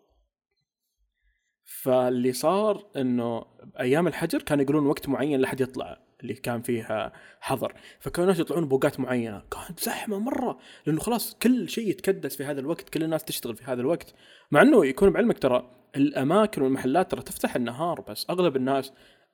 فاللي 1.82 2.32
صار 2.32 2.90
إنه 2.96 3.44
أيام 3.80 4.06
الحجر 4.06 4.42
كانوا 4.42 4.64
يقولون 4.64 4.86
وقت 4.86 5.08
معين 5.08 5.40
لحد 5.40 5.60
يطلع. 5.60 6.07
اللي 6.22 6.34
كان 6.34 6.62
فيها 6.62 7.12
حظر. 7.40 7.74
فكانوا 8.00 8.30
الناس 8.30 8.40
يطلعون 8.40 8.68
بوقات 8.68 9.00
معينة. 9.00 9.42
كانت 9.50 9.80
زحمة 9.80 10.18
مرة. 10.18 10.58
لأنه 10.86 11.00
خلاص 11.00 11.34
كل 11.34 11.68
شيء 11.68 11.88
يتكدس 11.88 12.36
في 12.36 12.44
هذا 12.44 12.60
الوقت. 12.60 12.88
كل 12.88 13.02
الناس 13.02 13.24
تشتغل 13.24 13.56
في 13.56 13.64
هذا 13.64 13.80
الوقت. 13.80 14.14
مع 14.50 14.62
إنه 14.62 14.86
يكون 14.86 15.10
بعلمك 15.10 15.38
ترى 15.38 15.70
الأماكن 15.96 16.62
والمحلات 16.62 17.10
ترى 17.10 17.22
تفتح 17.22 17.56
النهار 17.56 18.00
بس. 18.00 18.26
أغلب 18.30 18.56
الناس 18.56 18.92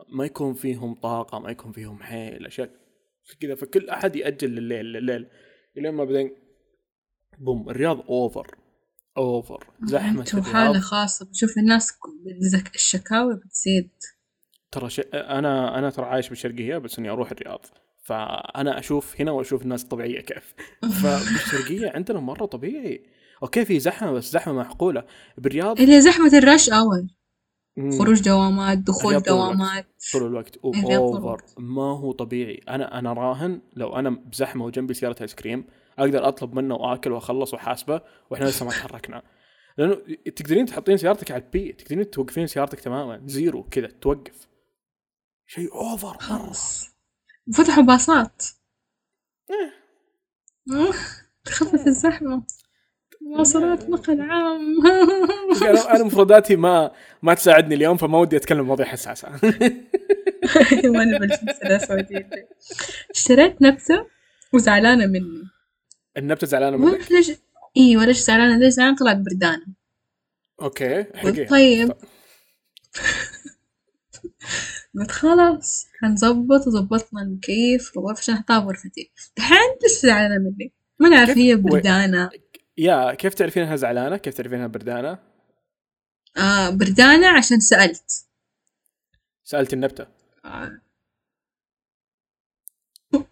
ما 0.08 0.24
يكون 0.24 0.54
فيهم 0.54 0.94
طاقة 0.94 1.38
ما 1.38 1.50
يكون 1.50 1.72
فيهم 1.72 2.02
حيل 2.02 2.46
أشياء 2.46 2.70
كذا. 3.40 3.54
فكل 3.54 3.88
أحد 3.88 4.16
يأجل 4.16 4.50
لليل 4.50 4.86
لليل. 4.86 5.26
الين 5.76 5.94
ما 5.94 6.04
بعدين 6.04 6.36
boom 7.38 7.70
الرياض 7.70 8.00
over 8.00 8.56
over 9.16 9.66
زحمة 9.84 10.42
حالة 10.52 10.80
خاصة 10.80 11.26
بشوف 11.30 11.58
الناس 11.58 11.92
الشكاوي 12.74 13.36
بتزيد. 13.36 13.90
ترى 14.74 14.90
ش... 14.90 15.00
أنا 15.14 15.78
أنا 15.78 15.90
ترى 15.90 16.06
عايش 16.06 16.28
بالشرقية 16.28 16.78
بس 16.78 16.98
إني 16.98 17.10
أروح 17.10 17.30
الرياض. 17.30 17.66
فأنا 18.02 18.78
أشوف 18.78 19.20
هنا 19.20 19.30
وأشوف 19.30 19.62
الناس 19.62 19.82
الطبيعيه 19.82 20.20
كيف. 20.20 20.54
فبالشرقية 21.02 21.90
عندنا 21.94 22.20
مرة 22.20 22.46
طبيعي. 22.46 23.06
okay 23.42 23.64
في 23.64 23.80
زحمة 23.80 24.12
بس 24.12 24.32
زحمة 24.32 24.52
معقولة. 24.52 25.04
بالرياض 25.38 25.80
اللي 25.80 26.00
زحمة 26.00 26.38
ال 26.38 26.45
rush 26.45 26.70
hour 26.70 27.06
مم، 27.76 27.98
خروج 27.98 28.20
دوامات 28.22 28.78
دخول 28.78 29.14
الرياض 29.14 29.22
طول 29.24 29.34
الوقت. 29.36 29.56
دوامات. 29.56 29.86
طول 30.12 30.26
الوقت. 30.26 30.58
طول 30.58 30.92
over. 30.94 31.42
ما 31.58 31.82
هو 31.98 32.12
طبيعي. 32.12 32.60
أنا 32.68 32.98
أنا 32.98 33.12
راهن 33.12 33.60
لو 33.76 33.96
أنا 33.96 34.10
بزحمة 34.10 34.64
وجنبي 34.64 34.94
سيارة 34.94 35.16
آيس 35.22 35.34
كريم 35.34 35.64
أقدر 35.98 36.28
أطلب 36.28 36.54
منه 36.54 36.74
وآكل 36.74 37.12
وأخلص 37.12 37.54
وأحاسبه 37.54 38.00
وإحنا 38.30 38.44
لسه 38.46 38.64
ما 38.64 38.70
تحركنا. 38.80 39.22
لأنه 39.78 39.96
تقدرين 40.36 40.66
تحطين 40.66 40.96
سيارتك 40.96 41.30
على 41.30 41.42
ال 41.42 41.57
P 41.57 41.72
تقدرين 41.72 42.10
توقفين 42.10 42.46
سيارتك 42.46 42.80
تماما. 42.80 43.20
zero 43.26 43.62
كذا 43.62 43.86
توقف. 44.00 44.48
شيء 45.46 45.74
اوفر 45.74 46.18
خلاص. 46.18 46.90
فتحوا 47.54 47.82
باصات 47.82 48.42
إيه. 49.50 49.72
تخفف 51.44 51.86
الزحمة. 51.86 52.42
مواصلات 53.20 53.88
نقل 53.88 54.20
عام 54.20 54.86
أنا 55.62 55.94
أنا 55.96 56.04
مفرداتي 56.04 56.56
ما 56.56 56.92
ما 57.22 57.34
تساعدني 57.34 57.74
اليوم 57.74 57.96
فما 57.96 58.18
ودي 58.18 58.36
أتكلم 58.36 58.66
مواضيع 58.66 58.86
حساسة. 58.86 59.28
وأنا 60.84 61.38
اشتريت 63.10 63.62
نبتة 63.62 64.06
وزعلانة 64.52 65.06
مني. 65.06 65.42
النبتة 66.16 66.46
زعلانة 66.46 66.76
منك؟ 66.76 67.12
ليش؟ 67.12 67.32
أيوه 67.76 68.04
ليش 68.04 68.18
زعلانة؟ 68.18 68.58
ليش 68.58 68.74
زعلانة؟ 68.74 68.96
طلعت 68.96 69.16
بردانة. 69.16 69.66
أوكي 70.62 71.02
طيب. 71.50 71.92
خلاص 75.02 75.86
حنظبط 76.00 76.66
وظبطنا 76.66 77.22
المكيف 77.22 77.92
الغرفة 77.96 78.18
عشان 78.18 78.34
أحطها 78.34 78.58
بغرفتي 78.58 79.10
دحين 79.36 79.76
لسه 79.84 80.08
زعلانة 80.08 80.38
مني 80.38 80.72
ما 80.98 81.08
نعرف؟ 81.08 81.38
هي 81.38 81.56
بردانة 81.56 82.30
يا 82.78 83.14
كيف 83.14 83.34
تعرفين 83.34 83.62
إنها 83.62 83.76
زعلانة؟ 83.76 84.16
كيف 84.16 84.34
تعرفين 84.34 84.58
إنها 84.58 84.66
بردانة؟ 84.66 85.18
آه 86.36 86.70
بردانة 86.70 87.28
عشان 87.28 87.60
سألت 87.60 88.26
سألت 89.44 89.72
النبتة 89.72 90.06
آه. 90.44 90.80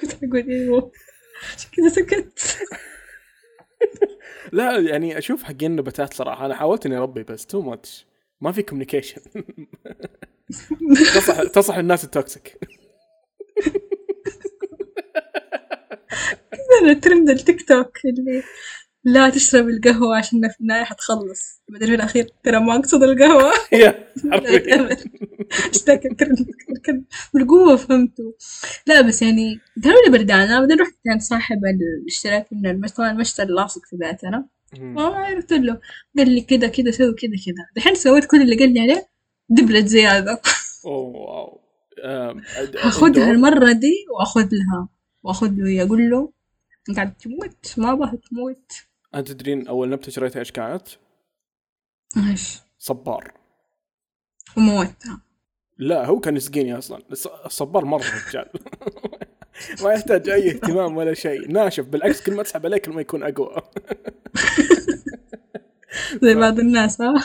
كنت 0.00 0.24
أقول 0.24 0.50
أيوه 0.50 0.92
عشان 1.54 1.70
كذا 1.70 1.88
سكت 1.88 2.58
لا 4.52 4.78
يعني 4.78 5.18
أشوف 5.18 5.42
حقين 5.42 5.70
النباتات 5.70 6.14
صراحة. 6.14 6.46
أنا 6.46 6.54
حاولت 6.54 6.86
إني 6.86 6.96
أربي 6.96 7.22
بس 7.22 7.46
too 7.46 7.60
much 7.60 8.06
ما 8.40 8.52
في 8.52 8.62
communication 8.62 9.20
تصح 11.14 11.42
تصح 11.42 11.76
الناس 11.76 12.04
ال 12.04 12.13
toxic 12.13 12.58
هذا 16.82 16.92
ترند 17.02 17.30
التيك 17.30 17.68
توك 17.68 17.98
اللي 18.04 18.42
لا 19.06 19.30
تشرب 19.30 19.68
القهوة 19.68 20.16
عشان 20.16 20.48
في 20.48 20.60
النهاية 20.60 20.84
حتخلص. 20.84 21.62
بعدين 21.68 21.88
في 21.88 21.94
الأخير 21.94 22.28
ترى 22.44 22.60
ما 22.60 22.76
أقصد 22.76 23.02
القهوة. 23.02 23.52
كان 26.84 27.04
بالقوة 27.34 27.76
فهمته 27.76 28.34
لا 28.86 29.00
بس 29.00 29.22
يعني 29.22 29.60
قالوا 29.84 29.98
لي 30.06 30.18
بردانة 30.18 30.60
بعدين 30.60 30.80
رحت 30.80 30.94
عند 31.08 31.20
صاحب 31.20 31.60
الاشتراك 31.64 32.46
من 32.52 32.66
المشتى 32.66 32.96
طبعا 32.96 33.10
المشتى 33.10 33.42
اللاصق 33.42 33.86
في 33.86 33.96
بيتنا 33.96 34.46
ما 34.78 35.02
عرفت 35.02 35.52
له. 35.52 35.80
قال 36.18 36.30
لي 36.30 36.40
كذا 36.40 36.68
كذا 36.68 36.90
سوي 36.90 37.14
كذا 37.14 37.30
كذا. 37.46 37.66
دحين 37.76 37.94
سويت 37.94 38.24
كل 38.24 38.42
اللي 38.42 38.56
قال 38.56 38.74
لي 38.74 38.80
عليه 38.80 39.08
دبلت 39.48 39.86
زيادة. 39.86 40.40
أوه 40.84 41.16
wow. 41.16 41.60
هاخدها؟ 42.78 43.30
المرة 43.30 43.72
دي 43.72 43.92
وأخذ 44.18 44.48
لها. 44.52 44.88
وأخذ 45.22 45.50
له 45.50 45.82
أقول 45.82 46.10
له 46.10 46.32
قاعد 46.96 47.16
تموت 47.16 47.74
ما 47.76 47.92
أبغى 47.92 48.18
تموت. 48.30 48.85
أنت 49.16 49.28
تدرين 49.32 49.68
أول 49.68 49.90
نبتة 49.90 50.12
شريتها 50.12 50.40
إيش 50.40 50.52
كانت؟ 50.52 50.88
إيش؟ 52.30 52.58
صبار. 52.78 53.32
وموتها. 54.56 55.20
لا 55.78 56.06
هو 56.06 56.20
كان 56.20 56.36
يسقيني 56.36 56.78
أصلا. 56.78 56.98
الص- 56.98 57.44
الصبار 57.46 57.84
مرة 57.84 58.04
رجال. 58.28 58.48
ما 59.82 59.92
يحتاج 59.92 60.28
أي 60.28 60.50
اهتمام 60.50 60.96
ولا 60.96 61.14
شيء. 61.14 61.50
ناشف 61.52 61.84
بالعكس 61.86 62.22
كل 62.22 62.34
ما 62.34 62.42
تسحب 62.42 62.66
عليه 62.66 62.78
كل 62.78 62.92
ما 62.92 63.00
يكون 63.00 63.22
أقوى. 63.22 63.56
زي 66.22 66.34
بعض 66.34 66.58
الناس 66.58 67.00
ها؟ 67.02 67.14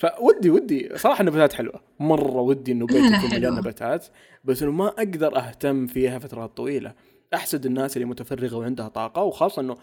فودي 0.00 0.50
ودي. 0.50 0.98
صراحة 0.98 1.20
النباتات 1.20 1.52
حلوة. 1.52 1.80
مرة 2.00 2.40
ودي 2.40 2.72
إنه 2.72 2.86
بيتي 2.86 2.98
يكون 3.16 3.30
مليان. 3.30 3.54
نباتات 3.54 4.06
بس 4.44 4.62
إنه 4.62 4.72
ما 4.72 4.88
أقدر 4.88 5.36
أهتم 5.36 5.86
فيها 5.86 6.18
فترات 6.18 6.56
طويلة. 6.56 6.94
أحسد 7.34 7.66
الناس 7.66 7.96
اللي 7.96 8.08
متفرغة 8.08 8.56
وعندها 8.56 8.88
طاقة 8.88 9.22
وخاصة 9.22 9.62
إنه 9.62 9.76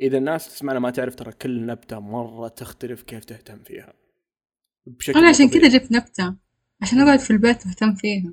إذا 0.00 0.18
الناس 0.18 0.48
تسمعنا 0.48 0.78
ما 0.78 0.90
تعرف 0.90 1.14
ترى 1.14 1.32
كل 1.32 1.66
نبتة 1.66 1.98
مرة 1.98 2.48
تختلف 2.48 3.02
كيف 3.02 3.24
تهتم 3.24 3.62
فيها. 3.62 3.92
بشكل 4.86 5.18
أنا 5.18 5.28
عشان. 5.28 5.48
كذا 5.48 5.68
جبت 5.68 5.92
نبتة 5.92 6.34
عشان 6.82 7.00
أقعد 7.00 7.18
في 7.18 7.30
البيت 7.30 7.66
واهتم 7.66 7.94
فيها. 7.94 8.32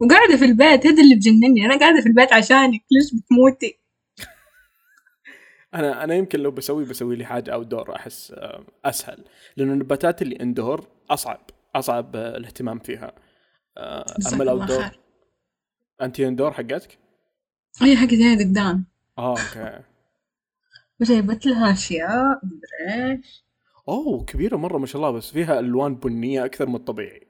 وقاعدة 0.00 0.36
في 0.36 0.44
البيت 0.44 0.86
هذا 0.86 1.02
اللي 1.02 1.14
بجنني 1.14 1.64
أنا 1.64 1.78
قاعدة 1.78 2.00
في 2.00 2.06
البيت 2.08 2.32
عشانك 2.32 2.80
ليش 2.90 3.14
بتموتي؟ 3.14 3.78
أنا 5.74 6.04
أنا 6.04 6.14
يمكن 6.14 6.40
لو 6.40 6.50
بسوي 6.50 6.84
بسوي 6.84 7.16
لي 7.16 7.24
حاجة 7.24 7.54
outdoor 7.54 7.96
أحس 7.96 8.32
آه، 8.36 8.64
أسهل. 8.84 9.24
لأنه 9.56 9.72
النباتات 9.72 10.22
اللي 10.22 10.36
indoor 10.40 10.88
أصعب 11.10 11.50
أصعب 11.74 12.16
آه، 12.16 12.36
الاهتمام 12.36 12.78
فيها. 12.78 13.12
آه، 13.76 14.04
أما 14.32 14.42
ال 14.42 14.68
outdoor 14.68 14.84
أنت 16.02 16.20
indoor 16.20 16.52
حقتك؟ 16.52 16.98
هي 17.82 17.96
حقتي 17.96 18.24
هنا 18.24 18.44
قدام. 18.44 18.84
آه 19.18 19.30
okay. 19.30 19.82
وجايبت 21.00 21.46
لها 21.46 21.72
أشياء 21.72 22.40
مدري 22.42 23.10
إيش. 23.10 23.44
أوه 23.88 24.24
كبيرة 24.24 24.56
مرة 24.56 24.78
ما 24.78 24.86
شاء 24.86 24.96
الله 24.96 25.10
بس 25.10 25.30
فيها 25.30 25.58
ألوان 25.58 25.94
بنية 25.94 26.44
أكثر 26.44 26.66
من 26.66 26.74
الطبيعي. 26.74 27.28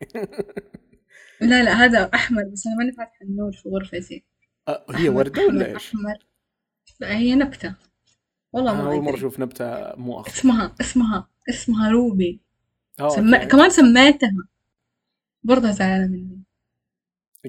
لا 1.40 1.62
لا 1.62 1.72
هذا 1.72 2.10
أحمر 2.14 2.42
بس 2.52 2.66
أنا 2.66 2.76
ماني 2.76 2.92
فاتحة 2.92 3.22
النور 3.22 3.52
في 3.52 3.68
غرفتي 3.68 4.24
آه، 4.68 4.84
هي 4.94 5.08
وردة 5.08 5.46
ولا 5.46 5.62
أحمر، 5.62 5.74
إيش؟ 5.74 5.88
أحمر. 5.88 6.26
لا 7.00 7.16
هي 7.16 7.34
نبتة. 7.34 7.74
والله 8.52 8.74
ما 8.74 8.92
أول 8.92 9.08
أدري. 9.08 9.18
أشوف 9.18 9.40
نبتة 9.40 9.96
مو 9.96 10.20
أخضر. 10.20 10.32
اسمها 10.32 10.74
اسمها 10.80 11.28
اسمها 11.48 11.90
روبي. 11.90 12.40
آه، 13.00 13.08
سم... 13.08 13.36
كمان 13.36 13.70
سميتها. 13.70 14.48
برضه 15.42 15.70
زعلانة 15.70 16.06
مني. 16.06 16.42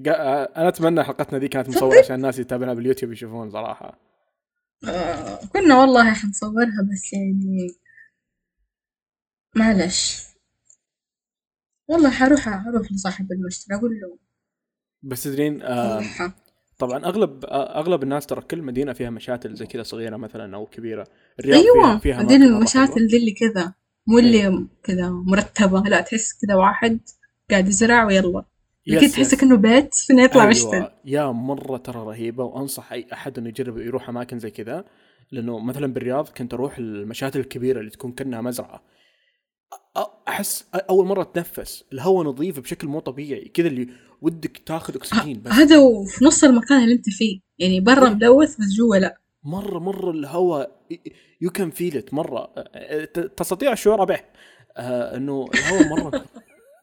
أنا 0.08 0.68
أتمنى 0.68 1.04
حلقتنا 1.04 1.40
دي 1.40 1.48
كانت؟ 1.48 1.70
مصورة 1.70 2.00
عشان 2.00 2.16
الناس 2.16 2.40
يتابعونا 2.40 2.74
باليوتيوب 2.74 3.12
يشوفون 3.12 3.50
صراحة. 3.50 4.00
آه 4.88 5.40
كنا 5.54 5.78
والله 5.82 6.14
حنصورها 6.14 6.88
بس 6.94 7.14
يعني 7.14 7.68
معلش. 9.56 10.24
والله 11.90 12.10
حروح 12.10 12.40
حروح 12.50 12.92
لصاحب 12.92 13.32
المشتري 13.32 13.78
أقول 13.78 13.92
له 14.00 14.18
بس 15.04 15.24
تدرين 15.24 15.62
آه، 15.62 16.04
طبعا 16.78 17.06
اغلب 17.06 17.46
أغلب 17.52 18.04
الناس 18.04 18.26
ترى 18.26 18.42
كل 18.42 18.62
مدينة 18.62 18.94
فيها 18.94 19.10
مشاتل 19.10 19.56
زي 19.56 19.66
كذا 19.66 19.84
صغيرة 19.84 20.18
مثلا 20.18 20.56
أو 20.56 20.66
كبيرة. 20.66 21.08
الرياض 21.40 21.62
فيها 21.62 21.74
أيوه 21.86 21.98
فيها 22.00 22.22
أماكن 22.22 22.40
مرة 22.52 22.58
المشاتل. 22.58 23.08
دي 23.08 23.18
اللي 23.18 23.32
كذا 23.32 23.74
مو 24.08 24.20
اللي 24.20 24.68
كذا 24.84 25.10
مرتبة 25.10 25.80
لا 25.82 26.02
تحس 26.02 26.34
كذا 26.46 26.56
واحد 26.56 27.00
قاعد 27.52 27.68
يزرع 27.68 28.06
ويلا. 28.06 28.46
يس، 28.90 29.02
كذا 29.02 29.12
تحس 29.12 29.34
يس. 29.34 29.36
كأنه 29.36 29.58
بيت 29.58 29.96
فينا 29.96 30.24
يطلع 30.24 30.46
مشتل 30.46 30.74
أيوة. 30.74 30.92
يا 31.06 31.26
مرة 31.26 31.78
ترى 31.78 32.00
رهيبة 32.00 32.44
وأنصح 32.44 32.92
أي 32.94 33.08
أحد 33.14 33.38
إنه 33.38 33.50
يجرب 33.50 33.78
يروح 33.78 34.10
أماكن 34.10 34.40
زي 34.40 34.52
كذا 34.52 34.86
لأنه 35.32 35.60
مثلا 35.60 35.94
بالرياض 35.94 36.30
كنت 36.30 36.54
أروح 36.54 36.78
المشاتل 36.78 37.40
الكبيرة 37.40 37.80
اللي 37.80 37.92
تكون 37.92 38.12
كأنها 38.12 38.42
مزرعة. 38.42 38.84
أحس 40.28 40.66
أول 40.74 41.06
مرة 41.06 41.22
أتنفس 41.22 41.84
الهواء 41.94 42.26
نظيف 42.26 42.60
بشكل 42.60 42.88
مو 42.88 43.00
طبيعي 43.00 43.46
كذا 43.46 43.68
اللي 43.68 43.88
ودك 44.22 44.58
تاخذ 44.58 44.96
أكسجين 44.96 45.42
بس. 45.42 45.52
هذا 45.52 45.78
وفي 45.78 46.26
نص 46.26 46.44
المكان 46.44 46.84
اللي 46.84 46.94
أنت 46.96 47.10
فيه 47.10 47.40
يعني 47.60 47.80
برا 47.80 48.10
ملوث 48.10 48.56
بس 48.56 48.68
جوا 48.78 48.96
لا. 48.96 49.18
مرة 49.44 49.80
مرة 49.80 50.12
الهواء 50.12 50.82
you 51.42 51.50
can 51.50 51.72
feel 51.72 51.98
it 51.98 52.14
مرة. 52.14 52.54
تستطيع 53.38 53.72
الشعور 53.72 54.04
به 54.04 54.20
آه، 54.78 55.16
إنه 55.18 55.50
الهواء 55.56 55.88
مرة 55.88 56.26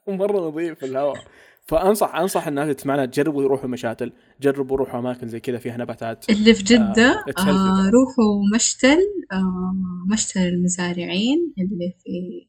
مرة 0.09 0.49
نظيف 0.49 0.85
الهواء. 0.85 1.19
فانصح 1.67 2.15
أنصح 2.15 2.47
الناس 2.47 2.63
اللي 2.63 2.75
تسمعنا 2.75 3.07
تجربوا 3.07 3.43
يروحوا 3.43 3.69
مشاتل 3.69 4.13
جربوا 4.41 4.77
روحوا 4.77 5.01
أماكن 5.01 5.29
زي 5.29 5.41
كذا 5.41 5.59
فيها 5.59 5.77
نباتات. 5.77 6.31
اللي 6.31 6.55
في 6.55 6.65
healthy 6.65 6.99
آه 6.99 7.33
طبعاً. 7.37 7.91
روحوا 7.91 8.55
مشتل 8.55 8.99
آه 9.33 9.75
مشتل 10.13 10.41
المزارعين 10.41 11.55
اللي 11.59 11.95
في 12.05 12.49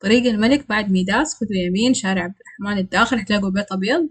طريق 0.00 0.26
الملك 0.26 0.68
بعد 0.68 0.90
ميداس 0.90 1.34
خذوا 1.34 1.56
يمين 1.66 1.94
شارع 1.94 2.22
عبد 2.22 2.34
الرحمن 2.40 2.78
الداخل 2.78 3.18
حتلاقوا 3.18 3.50
بيت 3.50 3.72
أبيض. 3.72 4.08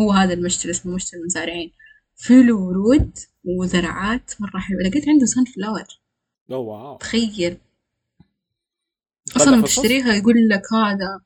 هو 0.00 0.12
هذا 0.12 0.34
المشتل 0.34 0.70
اسمه 0.70 0.94
مشتل 0.94 1.16
المزارعين. 1.16 1.72
فيه 2.16 2.42
له 2.42 2.54
ورود 2.54 3.18
وزرعات 3.44 4.32
مرة 4.40 4.60
حلوة. 4.60 4.82
لقيت 4.82 5.08
عنده 5.08 5.26
سان 5.26 5.44
فلاور 5.44 5.84
واو. 6.48 6.96
تخيل. 6.96 7.56
الصف؟ 9.36 9.62
بتشتريها 9.62 10.14
يقول 10.14 10.34
لك 10.50 10.62
هذا 10.72 11.20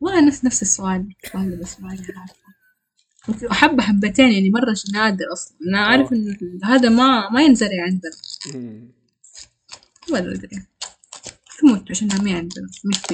والله 0.00 0.26
نفس 0.26 0.44
نفس 0.44 0.62
السؤال. 0.62 1.14
السؤال 1.24 1.50
ده 1.50 1.56
بس 1.62 1.80
ما 1.80 1.88
عارفة 1.88 2.14
حبة 3.50 3.82
حبتين 3.82 4.32
يعني 4.32 4.50
مرة 4.50 4.76
نادر 4.92 5.24
أصلا. 5.32 5.56
أنا 5.68 5.78
أعرف 5.78 6.12
آه. 6.12 6.16
إنه 6.16 6.36
هذا 6.64 6.88
ما 6.88 7.30
ما 7.30 7.42
ينزرع 7.42 7.82
عندنا. 7.82 8.12
ما 10.10 10.18
أدري 10.18 10.48
تموت 11.60 11.90
عشان 11.90 12.08
ما 12.08 12.36
عندنا 12.36 12.66
مش 12.84 13.06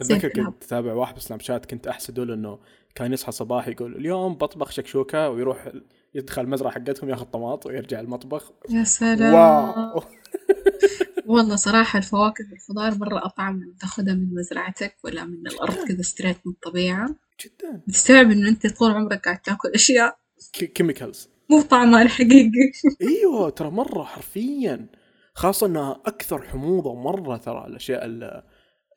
أتذكر. 0.00 0.28
كنت 0.28 0.64
أتابع 0.64 0.92
واحد 0.92 1.14
بسناب 1.14 1.40
شات 1.40 1.66
كنت 1.66 1.86
احسده 1.86 2.24
لأنه 2.24 2.58
كان 2.94 3.12
يصحى 3.12 3.32
صباح 3.32 3.68
يقول 3.68 3.96
اليوم 3.96 4.34
بطبخ 4.34 4.70
شكشوكة. 4.70 5.28
ويروح 5.30 5.72
يدخل 6.14 6.42
المزرعة 6.42 6.72
حقتهم 6.72 7.10
ياخذ 7.10 7.24
طماط 7.24 7.66
ويرجع 7.66 8.00
المطبخ. 8.00 8.52
يا 8.70 8.84
سلام. 8.84 9.34
wow. 9.34 10.02
والله 11.26 11.56
صراحة 11.56 11.96
الفواكه 11.98 12.44
والخضار 12.50 12.98
مرة 12.98 13.26
أطعم 13.26 13.54
من 13.56 13.76
تاخدها 13.80 14.14
من 14.14 14.34
مزرعتك 14.34 14.96
ولا 15.04 15.24
من 15.24 15.46
الأرض 15.46 15.88
كذا 15.88 16.02
straight 16.02 16.36
من 16.46 16.52
الطبيعة. 16.52 17.06
جدا. 17.44 17.82
بتستوعب 17.88 18.30
إنه 18.30 18.48
أنت 18.48 18.66
طول 18.66 18.90
عمرك 18.92 19.24
قاعد 19.24 19.38
تاكل 19.38 19.68
أشياء؟ 19.68 20.18
chemicals 20.52 21.28
مو 21.50 21.62
طعمها 21.62 22.02
الحقيقي 22.02 22.50
أيوه 23.02 23.50
ترى 23.50 23.70
مرة 23.70 24.02
حرفيا. 24.04 24.86
خاصة 25.34 25.66
إنها 25.66 26.00
أكثر 26.06 26.42
حموضة 26.42 26.94
مرة 26.94 27.36
ترى 27.36 27.66
الأشياء 27.66 28.04
ال- 28.04 28.42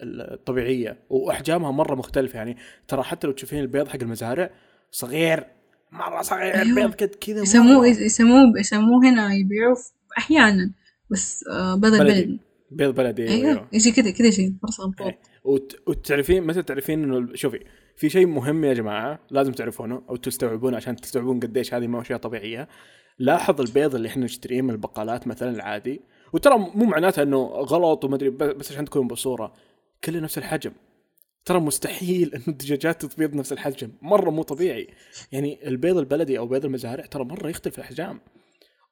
الطبيعية 0.02 1.00
وأحجامها 1.10 1.72
مرة 1.72 1.96
مختلفة. 1.96 2.38
يعني 2.38 2.58
ترى 2.88 3.04
حتى 3.04 3.28
لو 3.28 3.34
تشوفين 3.34 3.60
البيض 3.60 3.88
حق 3.88 3.96
المزارع 4.02 4.50
صغير 4.92 5.48
مرة 5.92 6.22
صغير 6.22 6.56
أيوة. 6.56 6.76
بيض 6.76 6.94
كذا 6.94 7.42
يسموه 7.42 7.78
مرة. 7.80 7.88
يسموه 7.88 8.60
يسموه 8.60 9.06
هنا 9.06 9.34
يبيعوه 9.34 9.78
أحيانا. 10.18 10.72
بس 11.12 11.46
آه 11.52 11.76
بيض 11.76 12.00
بلدي. 12.00 12.40
بيض 12.72 12.96
بلدي 12.96 13.28
أيوه. 13.30 13.68
يجي 13.74 13.92
كذا 13.92 14.12
كذا 14.12 14.30
شيء 14.30 14.54
إيه. 15.02 15.20
وت... 15.44 15.76
وتعرفين 15.88 16.44
متى 16.44 16.64
تعرفين 16.64 17.04
إنه 17.04 17.36
شوفي 17.36 17.60
في 17.96 18.10
شيء 18.10 18.26
مهم 18.26 18.64
يا 18.66 18.74
جماعة 18.74 19.20
لازم 19.30 19.52
تعرفونه 19.52 20.02
أو 20.10 20.16
تستوعبونه 20.16 20.78
عشان 20.78 20.96
تستوعبون 20.96 21.40
قديش 21.40 21.74
هذه 21.74 21.88
ما 21.88 22.02
أشياء 22.02 22.20
طبيعية. 22.20 22.68
لاحظ 23.20 23.62
البيض 23.62 23.96
اللي 23.96 24.08
إحنا 24.08 24.26
نشتريه 24.26 24.62
من 24.62 24.70
البقالات 24.70 25.28
مثلا 25.28 25.50
العادي. 25.50 26.02
وترى 26.34 26.58
مو 26.58 26.86
معناتها 26.86 27.24
إنه 27.24 27.46
غلط 27.46 28.06
وما 28.06 28.16
أدري 28.16 28.30
بس 28.30 28.72
عشان 28.72 28.86
تكون 28.86 29.08
بصورة 29.08 29.54
كله 30.04 30.20
نفس 30.20 30.38
الحجم. 30.38 30.72
ترى 31.46 31.60
مستحيل 31.60 32.36
إنه 32.36 32.44
الدجاجات 32.48 33.06
تبيض 33.06 33.36
نفس 33.36 33.54
الحجم. 33.54 33.92
مرة 34.02 34.30
مو 34.30 34.44
طبيعي. 34.44 34.88
يعني 35.32 35.68
البيض 35.68 35.98
البلدي 35.98 36.38
أو 36.38 36.48
بيض 36.48 36.66
المزارع 36.66 37.06
ترى 37.06 37.24
مرة 37.24 37.50
يختلف 37.50 37.78
الأحجام. 37.78 38.22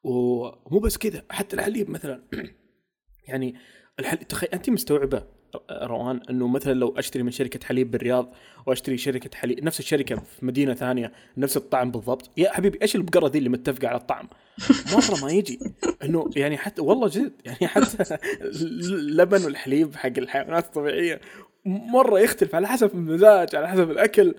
ومو 0.03 0.79
بس 0.79 0.97
كذا 0.97 1.23
حتى 1.29 1.55
الحليب 1.55 1.89
مثلا. 1.89 2.21
يعني 3.27 3.55
الحل... 3.99 4.17
تخيل 4.17 4.49
أنت 4.49 4.69
مستوعبة 4.69 5.23
روان 5.71 6.21
إنه 6.29 6.47
مثلا 6.47 6.73
لو 6.73 6.93
أشتري 6.97 7.23
من 7.23 7.31
شركة 7.31 7.67
حليب 7.67 7.91
بالرياض 7.91 8.33
وأشتري 8.65 8.97
شركة 8.97 9.37
حليب 9.37 9.63
نفس 9.63 9.79
الشركة 9.79 10.15
في 10.15 10.45
مدينة 10.45 10.73
ثانية 10.73 11.11
نفس 11.37 11.57
الطعم 11.57 11.91
بالضبط. 11.91 12.29
يا 12.37 12.51
حبيبي 12.51 12.79
إيش 12.81 12.95
البقرة 12.95 13.27
ذي 13.27 13.37
اللي 13.37 13.49
متفقة 13.49 13.87
على 13.87 13.97
الطعم؟ 13.97 14.29
مره 14.93 15.21
ما 15.21 15.31
يجي. 15.31 15.59
إنه 16.03 16.29
يعني 16.35 16.57
حتى 16.57 16.81
والله 16.81 17.07
جد 17.07 17.33
يعني 17.45 17.67
حتى 17.67 18.17
اللبن 18.41 19.45
والحليب 19.45 19.95
حق 19.95 20.11
الحيوانات 20.17 20.65
الطبيعية 20.65 21.21
مرة 21.65 22.19
يختلف 22.19 22.55
على 22.55 22.67
حسب 22.67 22.93
المزاج 22.93 23.55
على 23.55 23.67
حسب 23.69 23.91
الأكل. 23.91 24.35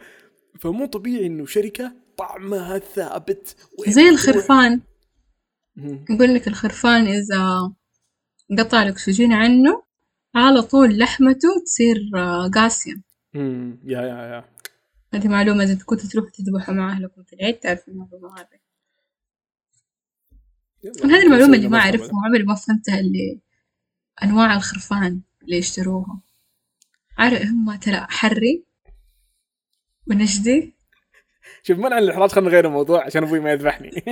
فمو 0.61 0.87
طبيعي 0.87 1.27
إنه 1.27 1.47
شركة 1.47 1.92
طعمها 2.16 2.79
ثابت. 2.79 3.57
زي 3.88 4.09
الخرفان. 4.09 4.81
يقول 6.11 6.35
لك 6.35 6.49
الخرفان 6.49 7.07
إذا 7.07 7.73
قطع 8.59 8.83
الأكسجين 8.83 9.33
عنه 9.33 9.83
على 10.35 10.62
طول 10.62 10.99
لحمته 10.99 11.49
تصير 11.64 11.97
آه، 12.17 12.49
قاسية. 12.55 12.95
يا 13.35 14.01
يا 14.03 14.03
يا. 14.03 14.45
هذه 15.14 15.29
معلومة 15.29 15.64
إذا 15.64 15.79
كنتوا 15.85 16.09
تروحوا 16.09 16.31
تذبحوا 16.31 16.75
مع 16.75 16.93
أهلكم 16.93 17.23
في 17.23 17.33
العيد 17.33 17.55
تعرفوا 17.55 17.93
المعلومة 17.93 18.35
هذه 18.41 18.59
هذه 21.05 21.23
المعلومة 21.23 21.57
اللي 21.57 21.69
ما 21.69 21.79
أعرفها 21.79 22.11
وعمري 22.14 22.43
ما 22.43 22.55
فهمتها 22.55 23.01
اللي 23.01 23.41
أنواع 24.23 24.57
الخرفان 24.57 25.21
اللي 25.43 25.57
يشتروها. 25.57 26.21
عارف 27.19 27.43
هم 27.43 27.77
ترى 27.77 28.07
حري 28.09 28.64
ونجدي 30.07 30.78
شوف 31.63 31.79
منع 31.79 31.99
الاحراج 31.99 32.31
خلينا 32.31 32.51
نغير 32.51 32.67
الموضوع 32.67 33.05
عشان 33.05 33.23
أبوي 33.23 33.41
ما 33.41 33.53
يذبحني. 33.53 33.91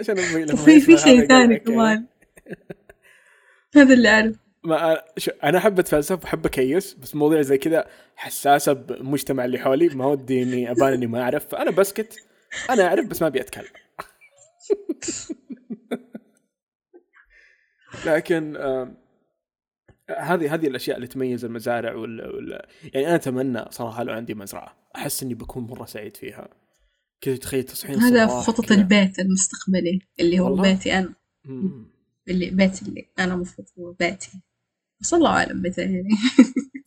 عشان 0.00 0.18
أبوي 0.18 0.44
لما 0.44 0.52
وفي 0.52 0.80
في 0.80 0.92
هذا 0.92 1.00
شيء 1.00 1.28
ثاني. 1.28 1.58
كمان. 1.58 2.04
هذا 3.76 3.94
اللي 3.94 4.08
أعرف. 4.08 4.36
ما 4.64 5.02
أنا 5.44 5.58
أحب 5.58 5.78
أتفلسف 5.78 6.24
وأحب 6.24 6.46
أكيس 6.46 6.94
بس 6.94 7.14
مواضيع 7.14 7.42
زي 7.42 7.58
كذا 7.58 7.86
حساسة 8.16 8.72
بالمجتمع 8.72 9.44
اللي 9.44 9.58
حولي 9.58 9.88
ما 9.88 10.06
ودي 10.06 10.42
اني 10.42 10.70
أبان 10.70 10.92
إني 10.92 11.06
ما 11.06 11.22
أعرف. 11.22 11.46
فأنا 11.46 11.70
بسكت. 11.70 12.16
أنا 12.70 12.86
أعرف 12.86 13.06
بس 13.06 13.22
ما 13.22 13.28
أبي 13.28 13.40
أتكلم. 13.40 13.64
لكن 18.06 18.56
هذه 20.18 20.54
هذه 20.54 20.66
الأشياء 20.66 20.96
اللي 20.96 21.06
تميز 21.06 21.44
المزارع 21.44 21.94
وال, 21.94 22.34
وال... 22.34 22.62
يعني 22.94 23.06
أنا 23.06 23.14
أتمنى 23.14 23.64
صراحة 23.70 24.02
لو 24.02 24.12
عندي 24.12 24.34
مزرعة. 24.34 24.76
أحس 24.96 25.22
إني 25.22 25.34
بكون 25.34 25.66
مرة 25.66 25.84
سعيد 25.84 26.16
فيها. 26.16 26.48
كذا 27.20 27.36
تخيل 27.36 27.62
تصحين 27.62 27.98
هذا 28.00 28.24
الصباح 28.24 28.44
خطط 28.44 28.64
كذا. 28.64 28.78
البيت 28.78 29.18
المستقبلي 29.18 29.98
اللي 30.20 30.40
هو 30.40 30.44
والله؟ 30.44 30.62
بيتي 30.62 30.98
أنا. 30.98 31.12
مم. 31.44 31.86
اللي 32.28 32.50
بيتي 32.50 32.84
اللي 32.84 33.08
أنا 33.18 33.36
مفروض 33.36 33.68
هو 33.78 33.92
بيتي. 33.92 34.30
بس 35.00 35.14
الله 35.14 35.30
أعلم 35.30 35.62
متى 35.62 35.80
يعني. 35.80 36.08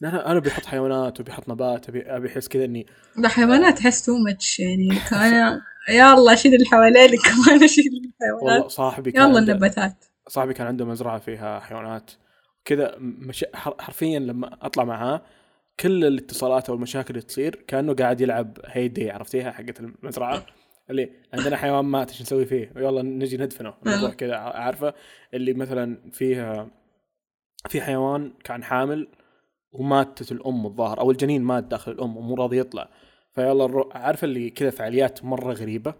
لا 0.01 0.09
أنا 0.09 0.31
أنا 0.31 0.39
بحط 0.39 0.65
حيوانات 0.65 1.19
وبحط 1.19 1.49
نبات 1.49 1.89
ابي 1.89 2.27
أحس 2.27 2.47
كذا 2.47 2.65
إني 2.65 2.85
ده 3.17 3.29
حيوانات 3.29 3.79
أحس 3.79 4.05
تو 4.05 4.17
ماتش 4.17 4.59
يعني. 4.59 4.89
كمان 5.09 5.61
يلا 5.89 6.35
شيل 6.35 6.53
اللي 6.53 6.65
حواليني 6.65 7.17
كمان 7.17 7.37
والله 7.37 7.65
الحيوانات. 7.65 8.71
صاحبي 8.71 9.11
كان 9.11 9.29
يلا 9.29 9.39
النباتات. 9.39 10.05
صاحبي 10.27 10.53
كان 10.53 10.67
عنده 10.67 10.85
مزرعة 10.85 11.19
فيها 11.19 11.59
حيوانات. 11.59 12.11
كذا 12.65 12.95
مش... 12.99 13.45
حر- 13.53 13.75
حرفيا 13.81 14.19
لما 14.19 14.65
أطلع 14.65 14.83
معاه 14.83 15.21
كل 15.79 16.05
الاتصالات 16.05 16.69
أو 16.69 16.75
المشاكل 16.75 17.09
اللي 17.09 17.21
تصير 17.21 17.55
كأنه 17.55 17.93
قاعد 17.93 18.21
يلعب 18.21 18.57
هيدي 18.65 19.11
عرفتيها؟ 19.11 19.51
حقت 19.51 19.79
المزرعة. 19.79 20.45
اللي 20.89 21.09
عندنا 21.33 21.57
حيوان 21.57 21.85
مات 21.85 22.09
إيش 22.09 22.21
نسوي 22.21 22.45
فيه؟ 22.45 22.71
يلا 22.75 23.01
نجي 23.01 23.37
ندفنه. 23.37 23.73
الموضوع 23.85 24.09
كذا 24.09 24.35
عارفة؟ 24.35 24.93
اللي 25.33 25.53
مثلا 25.53 26.11
فيه 26.11 26.67
في 27.69 27.81
حيوان 27.81 28.33
كان 28.43 28.63
حامل 28.63 29.07
وماتت 29.71 30.31
الأم 30.31 30.65
الظاهر 30.65 30.99
أو 30.99 31.11
الجنين 31.11 31.41
مات 31.43 31.63
داخل 31.63 31.91
الأم 31.91 32.17
ومو 32.17 32.35
راضي 32.35 32.57
يطلع. 32.59 32.89
فيلا 33.35 33.67
نروح 33.67 33.97
عارفة 33.97 34.25
اللي 34.25 34.49
كذا 34.49 34.69
فعاليات 34.69 35.23
مرة 35.25 35.53
غريبة؟ 35.53 35.93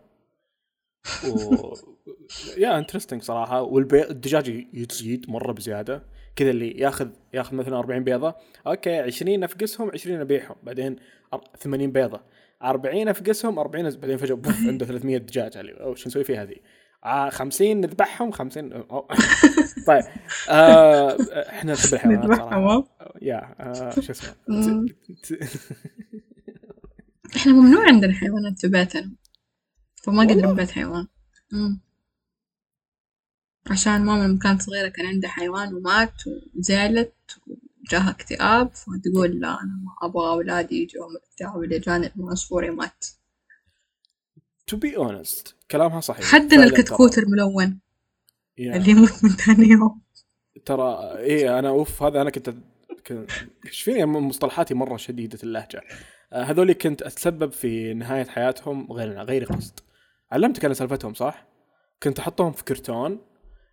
و... 1.28 1.56
yeah 2.64 2.78
interesting 2.78 3.22
صراحة. 3.22 3.62
والبيض 3.62 4.10
الدجاج 4.10 4.68
يزيد 4.74 5.30
مرة 5.30 5.52
بزيادة. 5.52 6.04
كذا 6.40 6.50
اللي 6.50 6.80
ياخذ 6.80 7.10
ياخذ 7.34 7.56
مثلا 7.56 7.78
40 7.80 8.04
بيضة. 8.04 8.36
okay 8.68 8.96
20 8.96 9.44
أفقسهم 9.44 9.92
20 9.94 10.20
أبيعهم. 10.22 10.56
بعدين 10.64 10.96
أر- 11.36 11.58
80 11.58 11.92
بيضة. 11.92 12.22
40 12.64 13.08
أفقسهم 13.08 13.60
40 13.60 13.92
أز- 13.92 13.96
بعدين 13.98 14.18
فجأة 14.18 14.36
بوف 14.36 14.68
عنده 14.68 14.86
300 14.86 15.18
دجاج 15.18 15.58
علي. 15.58 15.72
أو 15.72 15.96
شو 15.96 16.10
نسوي 16.10 16.24
فيها 16.24 16.44
هذه 16.44 16.56
آه 17.06 17.30
50 17.30 17.82
نذبحهم 17.82 18.32
50 18.32 18.74
أو. 18.74 19.08
طيب. 19.88 20.04
آه 20.50 21.18
إحنا 21.50 21.74
نحب 21.74 21.94
الحيوانات 21.94 22.24
نذبحهم 22.30 22.84
يا 23.22 23.56
آه 23.60 24.00
شو 24.00 24.12
اسمه؟ 24.12 24.36
إحنا 27.36 27.54
ممنوع 27.54 27.88
عندنا 27.88 28.14
حيوانات 28.14 28.60
في 28.60 28.68
بيتنا 28.68 29.12
فما 30.04 30.22
قد؟ 30.24 30.40
ربيت 30.46 30.72
حيوان. 30.72 31.08
مم. 31.52 31.82
عشان 33.70 34.06
ماما 34.06 34.28
لما 34.28 34.40
كانت 34.40 34.62
صغيرة 34.62 34.88
كان 34.88 35.06
عندها 35.06 35.30
حيوان 35.30 35.74
ومات 35.74 36.14
وزعلت 36.56 37.14
وجاها 37.48 38.10
اكتئاب 38.10 38.74
فتقول 38.74 39.40
لا 39.40 39.48
أنا 39.48 39.80
ما 39.84 40.08
أبغى 40.08 40.30
أولادي 40.30 40.84
يجوا 40.84 41.12
الاكتئاب 41.12 41.64
اللي 41.64 41.80
جاني 41.80 42.12
من 42.16 42.30
عصفوري 42.30 42.70
مات. 42.70 43.06
To 44.72 44.76
be 44.76 44.96
honest 44.98 45.54
كلامها 45.72 46.02
صحيح. 46.02 46.26
حدنا 46.26 46.50
فعلاً 46.50 46.64
الكتكوت 46.64 47.14
ترى. 47.14 47.26
الملون. 47.26 47.80
يا. 48.58 48.76
اللي 48.76 48.92
يموت 48.92 49.24
من 49.24 49.30
ثاني 49.30 49.68
يوم. 49.68 50.02
ترى 50.66 51.18
إيه 51.18 51.60
أنا 51.60 51.70
أوف 51.70 52.04
هذا 52.04 52.22
أنا 52.22 52.30
كنت 52.30 52.54
إيش 53.66 53.82
فيني؟ 53.82 54.06
مصطلحاتي 54.06 54.74
مرة 54.74 54.98
شديدة 54.98 55.40
اللهجة. 55.44 55.82
آه، 56.34 56.44
هذولي 56.44 56.74
كنت 56.74 57.02
أتسبب 57.02 57.52
في 57.52 57.94
نهاية 57.94 58.26
حياتهم 58.26 58.92
غير 58.92 59.22
غير 59.22 59.46
قصد. 59.46 59.80
علمتك 60.32 60.66
أنا 60.66 60.74
سالفتهم 60.74 61.14
صح؟ 61.14 61.48
كنت 62.04 62.20
أحطهم 62.20 62.52
في 62.52 62.64
كرتون 62.64 63.20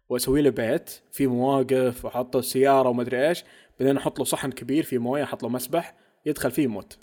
واسوي 0.08 0.42
له 0.42 0.50
بيت 0.50 0.90
في 1.12 1.26
مواقف 1.26 2.04
واحط 2.04 2.36
له 2.36 2.42
سيارة 2.42 2.88
وما 2.88 3.02
أدري 3.02 3.28
إيش 3.28 3.44
بعدين 3.80 3.96
أحط 3.96 4.18
له 4.18 4.24
صحن 4.24 4.52
كبير 4.52 4.82
فيه 4.84 4.98
موية 4.98 5.22
أحط 5.24 5.42
له 5.42 5.48
مسبح 5.48 5.94
يدخل 6.26 6.50
فيه 6.50 6.62
يموت. 6.62 6.98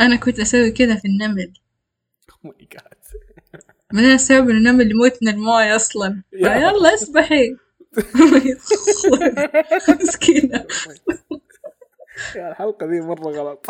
أنا 0.00 0.16
كنت 0.16 0.40
أسوي 0.40 0.70
كذا 0.70 0.94
في 0.96 1.08
النمل. 1.08 1.52
Oh 2.32 2.48
my 2.48 2.64
God. 2.78 3.18
بعدين 3.92 4.10
استوعب 4.10 4.50
إن 4.50 4.56
النمل 4.56 4.90
يموت 4.90 5.18
من 5.22 5.28
الموية 5.28 5.76
أصلا. 5.76 6.22
يا. 6.32 6.56
يلا 6.56 6.94
أسبحي. 6.94 7.56
مسكينة. 10.02 10.66
يا 12.36 12.50
الحلقة 12.50 12.86
ذي 12.86 13.00
مرة 13.00 13.30
غلط. 13.30 13.66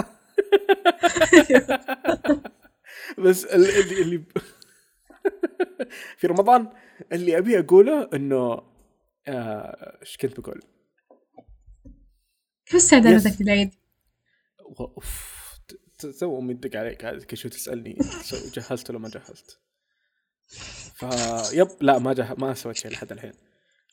بس 3.19 3.45
ال- 3.45 3.71
اللي 3.81 4.03
اللي 4.03 4.23
في 6.19 6.27
رمضان 6.27 6.69
اللي 7.13 7.39
أبي 7.39 7.59
أقوله 7.59 8.09
إنه 8.15 8.63
آه، 9.29 9.99
إيش 10.03 10.17
كنت 10.17 10.41
بقول؟ 10.41 10.63
كيف 12.67 12.77
استعداداتك. 12.77 13.41
للعيد؟ 13.41 13.75
أوف 14.81 15.37
تو 16.21 16.39
أمي 16.39 16.55
تدق 16.55 16.79
عليك 16.79 17.35
شوي 17.35 17.51
تسألني 17.51 17.99
جهزت 18.55 18.91
ولا 18.91 18.99
ما 18.99 19.09
جهزت؟ 19.09 19.61
فيب 20.95 21.69
لا 21.81 21.99
ما 21.99 22.13
جه 22.13 22.35
ما 22.39 22.55
سويت 22.55 22.77
شيء 22.77 22.91
لحد 22.91 23.13
الحين 23.13 23.33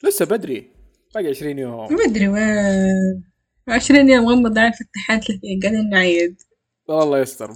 لسه 0.03 0.25
بدري 0.25 0.71
باقي 1.15 1.27
20 1.27 1.59
يوم 1.59 1.93
ما 1.93 2.05
أدري 2.05 2.27
وين 2.27 3.23
عشرين 3.67 4.09
يوم 4.09 4.29
غمض 4.29 4.57
عين 4.57 4.71
فتحات 4.71 5.29
الحين 5.29 5.59
قاعدين 5.63 5.89
نعيد 5.89 6.41
الله 6.89 7.19
يستر. 7.19 7.51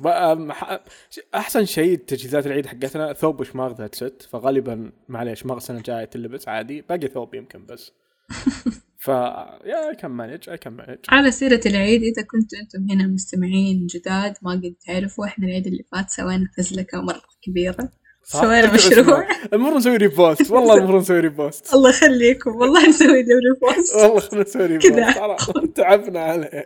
أحسن 1.36 1.66
شيء 1.66 1.98
تجهيزات 1.98 2.48
العيد 2.48 2.66
حقتنا 2.66 3.14
ثوب 3.14 3.40
وشماغ 3.40 3.74
that's 3.74 3.96
it 3.96 4.28
فغالبا 4.32 4.92
معليش 5.10 5.42
شماغ 5.42 5.58
السنة 5.58 5.78
الجايه 5.78 6.06
تلبس 6.06 6.48
عادي. 6.48 6.82
باقي 6.82 7.08
ثوب 7.08 7.36
يمكن 7.36 7.66
بس. 7.66 7.92
ف 9.00 9.08
yeah 9.08 9.90
I 9.90 9.96
can 9.96 10.12
manage 10.12 10.50
I 10.50 10.58
can 10.58 10.74
manage 10.74 10.98
على 11.10 11.32
سيرة 11.32 11.62
العيد 11.66 12.02
إذا 12.04 12.22
كنتوا 12.22 12.60
أنتم 12.60 12.92
هنا 12.92 13.08
مستمعين 13.08 13.88
جداد 13.88 14.34
ما 14.42 14.52
قد 14.52 14.76
تعرفوا 14.88 15.26
إحنا 15.26 15.46
العيد 15.48 15.68
اللي 15.68 15.84
فات 15.92 16.10
سوينا 16.10 16.50
فزلكة 16.58 17.02
مرة 17.02 17.22
كبيرة. 17.42 17.90
سوينا 18.24 18.74
مشروع. 18.76 19.28
المفروض 19.54 19.78
نسوي 19.78 19.98
repost 19.98 20.52
والله 20.52 20.78
المفروض 20.78 21.02
نسوي 21.02 21.20
repost 21.20 21.74
الله 21.74 21.90
يخليكم 21.90 22.56
والله 22.56 22.90
نسوي 22.90 23.08
له 23.24 23.40
repost 23.54 23.96
والله 23.96 24.42
نسوي. 24.42 24.66
repost 24.66 25.18
تعبنا 25.76 26.20
عليه. 26.20 26.66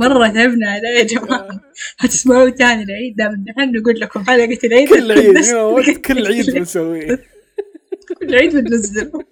مرة 0.00 0.28
تعبنا 0.28 0.70
عليه 0.70 0.88
يا 0.88 1.02
جماعة. 1.02 1.60
هتسمعوه 1.98 2.50
تاني 2.50 2.82
العيد؟ 2.82 3.16
دام 3.16 3.32
إن 3.32 3.44
إحنا 3.48 3.64
نقول 3.64 4.00
لكم 4.00 4.24
حلقة 4.24 4.58
العيد. 4.64 4.88
كل 4.88 5.12
عيد؟ 5.12 5.34
كل 6.06 6.26
عيد 6.26 6.50
بنسويه. 6.50 7.24
كل 8.18 8.34
عيد 8.34 8.56
بننزله. 8.56 9.24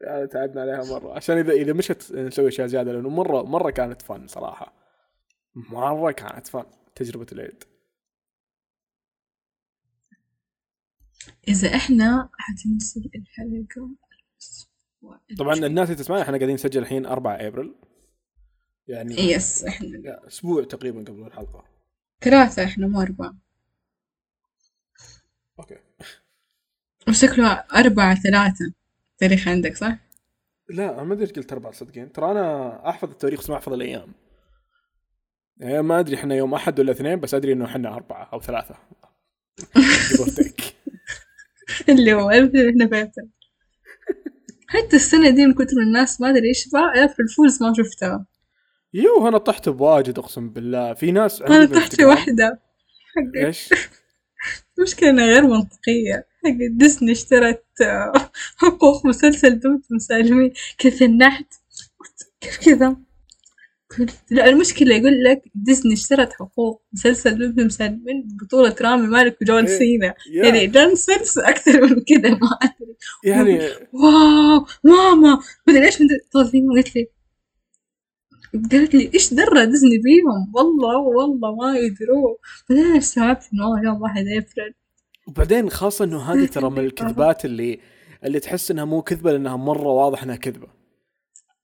تعبنا 0.32 0.60
عليها 0.60 0.84
مرة. 0.84 1.16
عشان 1.16 1.38
اذا 1.38 1.52
إذا 1.52 1.72
مشت 1.72 2.12
نسوي 2.12 2.48
أشياء 2.48 2.66
زيادة 2.66 2.92
لأنه 2.92 3.08
مره 3.08 3.42
مرة 3.42 3.70
كانت 3.70 4.02
فن 4.02 4.26
صراحة. 4.26 4.74
مرة 5.54 6.10
كانت 6.10 6.46
فن 6.46 6.64
تجربة 6.94 7.26
العيد. 7.32 7.64
إذا 11.48 11.74
إحنا 11.74 12.28
حتنزل 12.38 13.10
الحلقة. 13.14 13.90
طبعا 15.38 15.54
الناس 15.54 15.90
اللي 15.90 16.02
تسمعنا 16.02 16.22
إحنا 16.22 16.36
قاعدين 16.36 16.54
نسجل 16.54 16.82
الحين 16.82 17.06
4 17.06 17.34
أبريل. 17.34 17.74
يعني 18.88 19.14
yes 19.14 19.64
إحنا 19.64 19.98
يا 20.04 20.26
أسبوع 20.26 20.64
تقريبا 20.64 21.00
قبل 21.00 21.26
الحلقة. 21.26 21.64
ثلاثة 22.20 22.64
إحنا 22.64 22.86
مو 22.86 23.00
أربعة. 23.00 23.34
okay. 25.58 25.76
وشكله 27.08 27.64
أربعة 27.76 28.14
ثلاثة. 28.14 28.72
تاريخ 29.18 29.48
عندك 29.48 29.76
صح؟ 29.76 29.96
لا 30.68 30.94
أنا 30.94 31.02
ما 31.02 31.14
أدري 31.14 31.26
قلت 31.26 31.52
أربع 31.52 31.70
صدقين. 31.70 32.12
ترى 32.12 32.30
أنا 32.30 32.88
أحفظ 32.88 33.10
التاريخ 33.10 33.40
بس 33.40 33.50
ما 33.50 33.56
أحفظ 33.56 33.72
الأيام. 33.72 34.12
يعني 35.56 35.82
ما 35.82 36.00
أدري 36.00 36.16
إحنا 36.16 36.34
يوم 36.34 36.54
أحد 36.54 36.80
ولا 36.80 36.92
اثنين 36.92 37.20
بس 37.20 37.34
أدري 37.34 37.52
إنه 37.52 37.64
إحنا 37.64 37.94
أربعة 37.94 38.28
أو 38.32 38.40
ثلاثة. 38.40 38.74
Give 39.60 40.20
or 40.20 40.30
take. 40.30 40.72
اللي 41.88 42.14
هو 42.14 42.30
إحنا 42.30 42.86
فاتن 42.90 43.28
حتى 44.70 44.96
السنة 44.96 45.30
دي 45.30 45.46
من 45.46 45.54
كتر 45.54 45.76
الناس 45.86 46.20
ما 46.20 46.30
أدري 46.30 46.48
إيش 46.48 46.68
بقى 46.68 47.08
في 47.08 47.22
الفولز 47.22 47.62
ما 47.62 47.72
شفتها 47.76 48.26
يو 48.94 49.28
أنا 49.28 49.38
طحت 49.38 49.68
بواجد 49.68 50.18
أقسم 50.18 50.50
بالله. 50.50 50.94
في 50.94 51.10
ناس 51.12 51.42
أنا 51.42 51.66
طحت 51.66 51.94
في 51.94 52.04
واحدة 52.04 52.60
إيش؟ 53.36 53.68
مشكلة 54.82 55.24
غير 55.24 55.42
منطقية. 55.46 56.26
حق. 56.44 56.50
ديزني 56.70 57.12
اشترت 57.12 57.64
آه، 57.82 58.12
حقوق 58.56 59.06
مسلسل 59.06 59.58
دمتم 59.60 59.98
سالمين 59.98 60.52
كيف 60.78 61.02
النحت؟ 61.02 61.54
كيف 62.40 62.58
كذا؟ 62.58 62.96
لا 64.30 64.48
المشكلة 64.48 64.94
يقول 64.94 65.24
لك 65.24 65.42
ديزني 65.54 65.94
اشترت 65.94 66.32
حقوق 66.32 66.82
مسلسل 66.92 67.42
ابن 67.44 67.66
مسلمين 67.66 68.28
بطولة 68.42 68.76
رامي 68.80 69.06
مالك 69.06 69.38
وجون 69.42 69.66
إيه. 69.66 69.78
سينا. 69.78 70.14
يعني 70.32 70.66
جون 70.66 70.94
سينس 70.94 71.38
أكثر 71.38 71.80
من 71.80 72.00
كذا 72.00 72.30
ما 72.30 72.48
أدري. 72.62 72.96
يعني 73.24 73.60
wow 73.92 74.66
ماما 74.84 75.40
مدري 75.68 75.86
إيش 75.86 76.00
من 76.00 76.08
طالبين 76.32 76.72
قالت 76.72 76.96
لي 76.96 77.08
قالت 78.72 78.94
لي 78.94 79.10
إيش 79.14 79.34
درى 79.34 79.66
ديزني 79.66 79.98
بيهم 79.98 80.52
والله 80.54 80.98
والله 80.98 81.54
ما 81.54 81.78
يدروا 81.78 82.36
بعدين 82.70 82.86
أنا 82.86 82.98
استوعبت 82.98 83.42
إنه 83.52 83.84
يوم 83.84 84.02
واحد 84.02 84.24
ابريل 84.26 84.74
وبعدين 85.26 85.70
خاصة 85.70 86.04
إنه 86.04 86.32
هذه 86.32 86.46
ترى 86.54 86.70
من 86.70 86.78
الكذبات 86.78 87.44
اللي 87.44 87.80
اللي 88.24 88.40
تحس 88.40 88.70
إنها 88.70 88.84
مو 88.84 89.02
كذبة 89.02 89.32
لأنها 89.32 89.56
مرة 89.56 89.88
واضح 89.88 90.22
إنها 90.22 90.36
كذبة. 90.36 90.79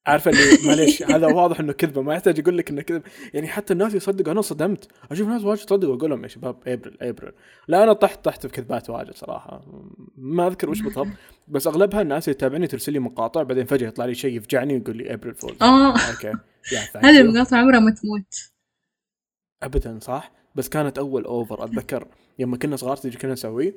عارفه 0.06 0.30
اللي 0.30 0.68
معليش 0.68 1.02
هذا 1.02 1.26
واضح 1.26 1.60
إنه 1.60 1.72
كذبة 1.72 2.02
ما 2.02 2.14
يحتاج 2.14 2.38
يقول 2.38 2.58
لك 2.58 2.70
إنه 2.70 2.82
كذب. 2.82 3.02
يعني 3.34 3.46
حتى 3.48 3.72
الناس 3.72 3.94
يصدقوا 3.94 4.32
أنا 4.32 4.40
صدمت 4.40 4.88
أشوف 5.10 5.28
ناس 5.28 5.44
واجد 5.44 5.60
يصدقوا 5.60 5.94
واقول 5.94 6.10
لهم 6.10 6.22
يا 6.22 6.28
شباب 6.28 6.56
ابريل 6.66 6.96
ابريل 7.02 7.32
لا 7.68 7.82
أنا 7.82 7.92
طحت 7.92 8.24
طحت 8.24 8.46
في 8.46 8.52
كذبات 8.52 8.90
واجد 8.90 9.14
صراحة. 9.14 9.60
ما 10.16 10.46
أذكر 10.46 10.70
وش 10.70 10.80
بالضبط 10.82 11.08
بس 11.48 11.66
أغلبها 11.66 12.02
الناس 12.02 12.28
اللي 12.28 12.34
تتابعني 12.34 12.66
ترسل 12.66 12.92
لي 12.92 12.98
مقاطع 12.98 13.42
بعدين 13.42 13.64
فجأة 13.64 13.88
يطلع 13.88 14.04
لي 14.04 14.14
شيء 14.14 14.36
يفجعني 14.36 14.74
ويقول 14.74 14.96
لي 14.96 15.14
April 15.14 15.34
fool 15.34 15.56
آه. 15.62 15.92
okay 15.92 16.32
هذه 16.96 17.16
you. 17.16 17.20
المقاطعة 17.20 17.58
عمرها 17.58 17.80
ما 17.80 17.90
تموت. 17.90 18.34
ابدا 19.62 19.98
صح؟ 20.02 20.32
بس 20.54 20.68
كانت 20.68 20.98
أول 20.98 21.24
over 21.24 21.64
أتذكر. 21.64 22.08
يوم 22.38 22.56
كنا 22.56 22.76
صغار 22.76 22.96
تدري 22.96 23.16
كنا 23.16 23.32
نسوي؟ 23.32 23.74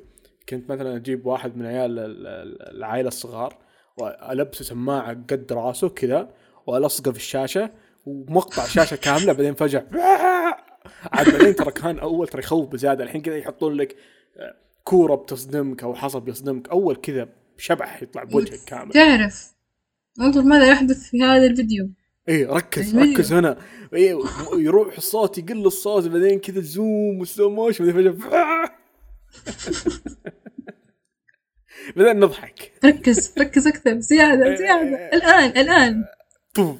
كنت 0.48 0.70
مثلا 0.70 0.96
أجيب 0.96 1.26
واحد 1.26 1.56
من 1.56 1.66
عيال 1.66 1.98
ال- 1.98 2.26
ال- 2.26 2.76
العائلة 2.76 3.08
الصغار. 3.08 3.56
والبسه 4.00 4.64
سماعة 4.64 5.12
قد 5.12 5.52
راسه 5.52 5.88
كذا 5.88 6.28
وألصقه 6.66 7.12
في 7.12 7.18
الشاشة 7.18 7.70
ومقطع 8.06 8.66
شاشة 8.66 8.96
كاملة 8.96 9.32
بعدين 9.32 9.54
فجأة 9.54 9.86
عاد 11.12 11.32
بعدين 11.32 11.54
ترى 11.54 11.72
كان 11.72 11.98
أول 11.98 12.28
ترى 12.28 12.42
يخوف 12.42 12.68
بزيادة. 12.68 13.04
الحين 13.04 13.22
كذا 13.22 13.36
يحطون 13.36 13.74
لك 13.74 13.96
آه، 14.36 14.54
كورة 14.84 15.14
بتصدمك 15.14 15.82
أو 15.82 15.94
حصب 15.94 16.28
يصدمك. 16.28 16.68
أول 16.68 16.96
كذا 16.96 17.28
شبح 17.58 18.02
يطلع 18.02 18.24
بوجهك 18.24 18.60
كامل. 18.66 18.92
تعرف 18.92 19.54
انظر 20.20 20.42
ماذا 20.42 20.68
يحدث 20.68 21.10
في 21.10 21.22
هذا 21.22 21.46
الفيديو. 21.46 21.90
إيه 22.28 22.46
ركز 22.46 22.94
الفيديو. 22.94 23.14
ركز 23.14 23.32
هنا. 23.32 23.56
إيه 23.94 24.18
يروح 24.54 24.96
الصوت 24.96 25.38
يقل 25.38 25.66
الصوت 25.66 26.06
بعدين 26.06 26.38
كذا 26.38 26.60
zoom 26.60 27.20
و 27.20 27.26
slow 27.26 27.50
motion 27.50 27.92
بعدين 27.92 28.12
فجأة 28.12 28.70
بعدين 31.96 32.20
نضحك. 32.20 32.72
ركز 32.84 33.32
ركز 33.38 33.66
أكثر. 33.66 34.00
زيادة 34.00 34.54
زيادة. 34.56 35.10
الآن 35.12 35.50
الآن. 35.60 36.04
طوف 36.54 36.78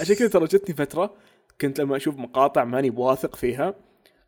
عشان 0.00 0.14
كذا 0.16 0.28
ترى 0.28 0.44
جتني 0.44 0.76
فترة 0.76 1.14
كنت 1.60 1.80
لما 1.80 1.96
أشوف 1.96 2.16
مقاطع 2.16 2.64
ماني 2.64 2.90
بواثق 2.90 3.36
فيها 3.36 3.74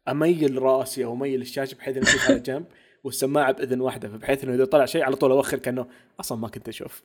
أميل 0.09 0.63
رأسي 0.63 1.05
أو 1.05 1.13
أميل 1.15 1.41
الشاشة 1.41 1.75
بحيث 1.75 1.97
إني 1.97 2.07
أشوف 2.09 2.31
على 2.31 2.39
جنب 2.49 2.65
والسماعة 3.05 3.53
بإذن 3.53 3.81
واحدة 3.81 4.09
فبحيث 4.09 4.45
إنه 4.45 4.55
إذا 4.55 4.65
طلع 4.65 4.85
شيء 4.85 5.03
على 5.03 5.17
طول 5.17 5.31
أوخر 5.31 5.59
كأنه 5.59 5.87
أصلا 6.21 6.39
ما 6.39 6.49
كنت 6.49 6.69
أشوف. 6.69 7.03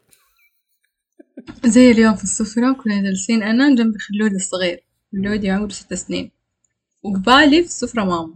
زي 1.66 1.92
اليوم 1.92 2.16
في 2.16 2.24
السفرة 2.24 2.74
كنا 2.74 3.02
جالسين 3.04 3.44
أنا 3.44 3.76
جنب 3.76 3.94
خلودي 3.98 4.36
الصغير 4.36 4.84
خلودي 5.12 5.50
عمره 5.50 5.70
ست 5.70 5.94
سنين. 5.94 6.32
وقبالي 7.04 7.62
في 7.62 7.68
السفرة 7.68 8.04
ماما. 8.04 8.36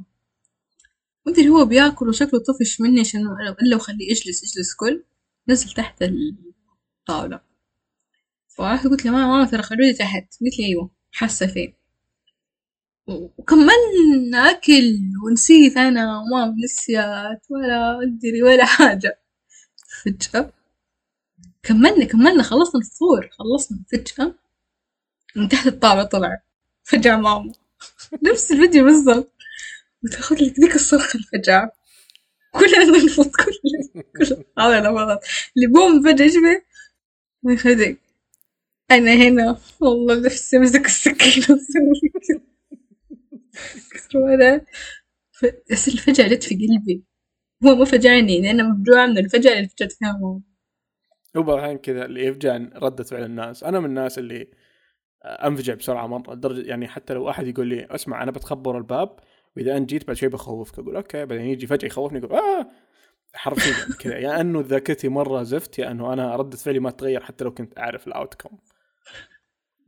مدري 1.27 1.49
هو 1.49 1.65
بياكل 1.65 2.09
وشكله 2.09 2.39
طفش 2.39 2.81
مني 2.81 2.99
عشان 2.99 3.21
الا 3.61 3.75
وخليه 3.75 4.09
يجلس 4.11 4.43
يجلس 4.43 4.73
كل 4.75 5.03
نزل 5.49 5.71
تحت 5.71 6.03
الطاولة. 6.99 7.41
فرحت 8.57 8.87
قلت 8.87 9.05
له 9.05 9.11
ماما 9.11 9.27
ماما 9.27 9.45
ترى 9.51 9.61
خلودي 9.63 9.93
تحت. 9.93 10.23
قلت 10.41 10.59
لي 10.59 10.65
أيوه. 10.67 10.91
حاسة 11.11 11.47
فيه. 11.47 11.73
وكملنا 13.07 14.37
أكل 14.51 14.99
ونسيت 15.25 15.77
أنا 15.77 16.19
وماما 16.19 16.55
نسيت 16.63 17.41
ولا 17.51 17.99
أدري 18.03 18.43
ولا 18.43 18.65
حاجة. 18.65 19.19
فجأة 20.05 20.53
كملنا 21.63 22.05
كملنا 22.05 22.43
خلصنا 22.43 22.81
الفطور 22.81 23.29
خلصنا 23.31 23.79
فجأة 23.91 24.35
من 25.35 25.49
تحت 25.49 25.67
الطاولة 25.67 26.03
طلع. 26.03 26.43
فجأة 26.83 27.15
ماما. 27.15 27.53
نفس 28.31 28.51
الفيديو 28.51 28.85
بالضبط. 28.85 29.31
وتاخذ 30.03 30.35
لك 30.35 30.59
ذيك 30.59 30.75
الصرخة 30.75 31.19
الفجأة 31.19 31.71
كلنا 32.51 32.83
ننفض 32.85 33.31
كلنا 33.31 34.03
كلنا 34.17 34.45
هذا 34.59 34.81
لحظات 34.81 35.25
اللي 35.57 35.67
بوم 35.67 36.03
فجأة 36.03 36.27
بيه؟ 36.27 36.65
ما 37.43 37.53
يخدك 37.53 37.99
أنا 38.91 39.13
هنا. 39.13 39.57
والله 39.79 40.25
نفسي 40.25 40.57
أمسك 40.57 40.85
السكينة. 40.85 41.45
وأسوي 41.49 42.11
ولا. 44.15 44.65
ف... 45.31 45.45
بس 45.71 45.87
الفجأة 45.87 46.27
جت 46.27 46.43
في 46.43 46.55
قلبي. 46.55 47.03
هو 47.65 47.75
ما 47.75 47.85
فجعني 47.85 48.51
أنا 48.51 48.63
مفجوعة 48.63 49.05
من 49.05 49.17
الفجأة 49.17 49.53
اللي 49.53 49.69
فجأت 49.69 49.91
فيها 49.91 50.11
هو. 50.11 50.39
بعض 51.35 51.49
الأحيان 51.49 51.77
كذا 51.77 52.05
اللي 52.05 52.25
يفجع 52.25 52.57
ردة 52.75 53.03
فعل 53.03 53.23
الناس. 53.23 53.63
أنا 53.63 53.79
من 53.79 53.85
الناس 53.85 54.19
اللي 54.19 54.51
أنفجع 55.25 55.73
بسرعة 55.73 56.07
مرة 56.07 56.33
لدرجة 56.33 56.67
يعني 56.69 56.87
حتى 56.87 57.13
لو 57.13 57.29
أحد 57.29 57.47
يقول 57.47 57.67
لي 57.67 57.85
أسمع 57.85 58.23
أنا 58.23 58.31
بتخبر 58.31 58.77
الباب. 58.77 59.19
وإذا 59.57 59.77
انت 59.77 59.89
جيت 59.89 60.07
بعد 60.07 60.15
شوي 60.15 60.29
بخوفك 60.29 60.79
أقول 60.79 60.95
أوكي 60.95 61.25
بعدين 61.25 61.45
يجي 61.45 61.67
فجأة 61.67 61.87
يخوفني 61.87 62.19
يقول 62.19 62.33
آه! 62.33 62.67
حرفيا 63.33 63.95
كذا. 63.99 64.17
يا 64.17 64.41
أنه 64.41 64.61
ذاكرتي 64.61 65.09
مرة 65.09 65.43
زفت 65.43 65.79
يا 65.79 65.91
انه 65.91 66.13
أنا 66.13 66.35
ردة 66.35 66.57
فعلي 66.57 66.79
ما 66.79 66.91
تغير 66.91 67.23
حتى 67.23 67.43
لو 67.43 67.53
كنت 67.53 67.77
أعرف 67.79 68.07
الاوتكم 68.07 68.57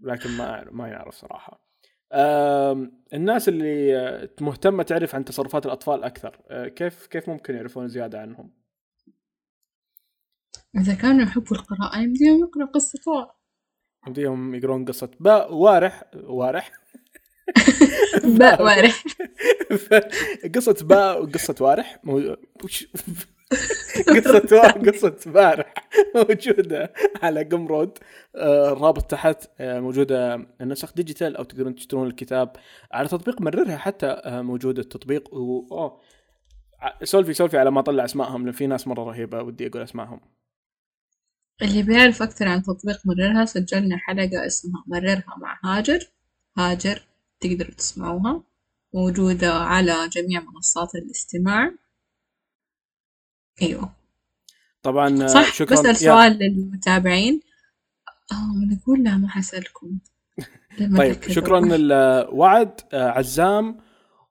لكن 0.01 0.29
ما 0.29 0.67
ما 0.71 0.87
يعرف 0.87 1.15
صراحة. 1.15 1.73
الناس 3.13 3.49
اللي 3.49 4.29
مهتمة 4.41 4.83
تعرف 4.83 5.15
عن 5.15 5.25
تصرفات 5.25 5.65
الأطفال 5.65 6.03
أكثر 6.03 6.39
آه، 6.49 6.67
كيف 6.67 7.07
كيف 7.07 7.29
ممكن 7.29 7.55
يعرفون 7.55 7.87
زيادة 7.87 8.21
عنهم؟ 8.21 8.51
إذا 10.77 10.93
كانوا 10.93 11.23
يحبوا 11.23 11.57
القراءة 11.57 11.99
يمديهم 11.99 12.39
يقرأوا 12.39 12.67
قصة 12.69 12.99
طوع 13.05 13.35
يمديهم 14.07 14.55
يقرون 14.55 14.85
قصة. 14.85 15.11
باء 15.19 15.53
وارح 15.53 16.03
وارح. 16.15 16.71
باء 18.23 18.61
وارح. 18.65 19.03
قصة 20.55 20.75
باء 20.81 21.23
وقصة 21.23 21.55
وارح 21.59 21.99
قصة 24.15 24.39
قصة 24.71 25.31
بارح 25.31 25.73
موجودة 26.15 26.93
على 27.23 27.43
Gumroad 27.43 27.97
آه، 28.35 28.71
الرابط 28.73 29.11
تحت 29.11 29.49
آه، 29.59 29.79
موجودة. 29.79 30.47
النسخ 30.61 30.93
digital 30.93 31.37
أو 31.37 31.43
تقدرون 31.43 31.75
تشترون 31.75 32.07
الكتاب 32.07 32.55
على 32.91 33.07
تطبيق 33.07 33.41
مررها 33.41 33.77
حتى 33.77 34.05
آه، 34.07 34.41
موجود 34.41 34.79
التطبيق. 34.79 35.33
و 35.33 35.67
أوه. 35.71 36.01
سولفي 37.03 37.33
سولفي 37.33 37.57
على 37.57 37.71
ما 37.71 37.81
طلع 37.81 38.05
أسمائهم 38.05 38.43
لأن 38.43 38.51
في 38.51 38.67
ناس 38.67 38.87
مرة 38.87 39.03
رهيبة 39.03 39.41
ودي 39.41 39.67
أقول 39.67 39.81
أسمائهم. 39.81 40.19
اللي 41.61 41.83
بيعرف 41.83 42.21
أكثر 42.21 42.47
عن 42.47 42.63
تطبيق 42.63 42.97
مررها 43.05 43.45
سجلنا 43.45 43.97
حلقة 43.97 44.45
اسمها 44.45 44.83
مررها 44.87 45.23
مع 45.37 45.59
هاجر. 45.63 45.99
هاجر. 46.57 47.01
تقدروا 47.43 47.75
تسمعوها. 47.75 48.43
موجودة 48.93 49.53
على 49.53 50.09
جميع 50.11 50.41
منصات 50.41 50.95
الاستماع. 50.95 51.71
أيوة. 53.61 53.89
طبعا 54.81 55.27
صح 55.27 55.53
شكرا. 55.53 55.81
بسأل 55.81 55.95
سؤال 55.95 56.31
للمتابعين. 56.31 57.41
آه 58.31 58.53
من 58.55 58.77
أقول 58.77 59.03
لا 59.03 59.17
ما 59.17 59.29
حسألكم. 59.29 59.99
طيب. 60.97 61.23
شكرا 61.23 61.59
الوعد 61.75 62.81
آه، 62.93 63.09
عزام 63.09 63.79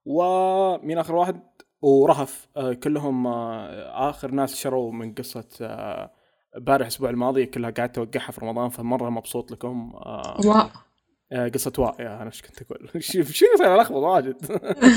ومين 0.05 0.99
آخر 0.99 1.15
واحد؟ 1.15 1.43
ورهف. 1.83 2.49
آه، 2.57 2.73
كلهم 2.73 3.27
آه، 3.27 4.11
آخر 4.11 4.31
ناس 4.31 4.57
شروا 4.57 4.93
من 4.93 5.15
قصة 5.15 5.49
آه، 5.61 6.11
امبارح 6.57 6.81
الأسبوع 6.81 7.11
الماضي 7.11 7.47
كلها 7.47 7.71
قعدت 7.71 7.99
اوقعها 7.99 8.33
في 8.33 8.41
رمضان 8.41 8.69
فمرة 8.69 9.11
مبسوط 9.11 9.53
لكم. 9.53 9.93
آه، 9.95 10.71
آه، 11.33 11.49
قصة 11.49 11.73
واء 11.79 12.01
يا 12.01 12.17
أنا 12.17 12.27
إيش 12.27 12.43
كنت 12.43 12.63
أقول؟ 12.63 12.89
شو 13.03 13.23
شو 13.23 13.47
صاير 13.59 13.75
الخبط 13.81 13.97
واجد؟ 13.97 14.37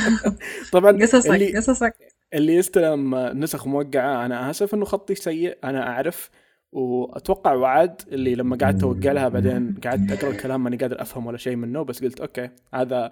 طبعا 0.73 0.91
قصصك 1.01 1.31
اللي 1.31 1.57
قصصك. 1.57 1.95
اللي 2.33 2.55
يستلم 2.55 3.15
نسخ 3.15 3.67
موقعة 3.67 4.25
أنا 4.25 4.49
اسف 4.49 4.73
إنه 4.73 4.85
خطي 4.85 5.15
سيء 5.15 5.57
أنا 5.63 5.87
أعرف 5.89 6.29
وأتوقع 6.71 7.53
وعد 7.53 8.01
اللي 8.07 8.35
لما 8.35 8.57
قعدت 8.57 8.83
اوقع 8.83 9.11
لها 9.11 9.27
بعدين 9.27 9.75
قعدت 9.83 10.11
أقرأ 10.11 10.29
الكلام 10.31 10.63
ماني 10.63 10.77
قادر 10.77 11.01
أفهم 11.01 11.25
ولا 11.27 11.37
شيء 11.37 11.55
منه 11.55 11.81
بس 11.83 12.03
قلت 12.03 12.19
أوكي 12.21 12.49
هذا 12.73 13.11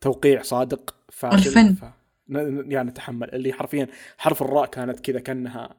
توقيع 0.00 0.42
صادق 0.42 0.94
فاشل 1.08 1.48
الفن. 1.48 1.74
ف... 1.74 1.84
ن- 2.28 2.38
ن- 2.38 2.72
يعني 2.72 2.90
نتحمل 2.90 3.30
اللي 3.34 3.52
حرفيا 3.52 3.86
حرف 4.18 4.42
الراء 4.42 4.66
كانت 4.66 5.00
كذا 5.00 5.20
كأنها 5.20 5.70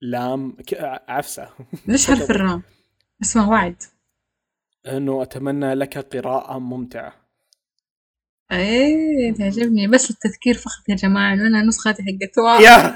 لام 0.00 0.52
ك- 0.52 1.00
عفسة. 1.08 1.48
ليش 1.88 2.06
حرف 2.06 2.30
الراء؟ 2.30 2.60
اسمه 3.22 3.50
وعد 3.50 3.82
انه 4.88 5.22
أتمنى 5.22 5.74
لك 5.74 5.98
قراءة 6.16 6.58
ممتعة. 6.58 7.12
إيه 8.52 9.34
تعجبني. 9.34 9.86
بس 9.88 10.10
التذكير 10.10 10.54
فقط 10.54 10.88
يا 10.88 10.94
جماعة 10.94 11.34
إنه 11.34 11.46
أنا 11.46 11.62
نسختي 11.62 12.02
حقت 12.02 12.38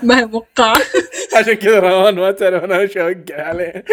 ما 0.04 0.18
هي 0.20 0.26
موقعة. 0.26 0.76
عشان 1.38 1.54
كذا 1.54 1.80
روان 1.80 2.14
ما 2.14 2.30
تعرف 2.32 2.64
أنا 2.64 2.78
إيش 2.78 2.96
أوقع 2.98 3.42
عليه. 3.42 3.84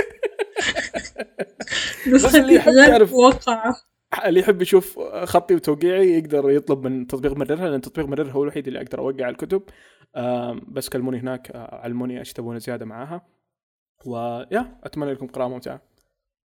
بس 2.13 2.36
اللي 2.36 2.53
يحب 2.55 2.71
غير 2.71 2.89
يعرف- 2.89 3.13
واقعة 3.13 3.75
اللي 4.25 4.39
يحب 4.39 4.62
يشوف 4.62 4.99
خطي 5.23 5.55
وتوقيعي 5.55 6.17
يقدر 6.17 6.49
يطلب 6.49 6.88
من 6.88 7.07
تطبيق 7.07 7.33
مررها 7.33 7.69
لأن 7.69 7.81
تطبيق 7.81 8.05
مررها 8.05 8.31
هو 8.31 8.43
الوحيد 8.43 8.67
اللي 8.67 8.81
أقدر 8.81 8.99
أوقع 8.99 9.29
الكتب. 9.29 9.62
بس 10.67 10.89
كلموني 10.89 11.19
هناك 11.19 11.51
علموني 11.55 12.19
إيش 12.19 12.33
تبون 12.33 12.60
زيادة 12.60 12.86
معاها. 12.86 13.27
ويا 14.05 14.79
أتمنى 14.83 15.13
لكم 15.13 15.27
قراءة 15.27 15.47
ممتعة. 15.47 15.81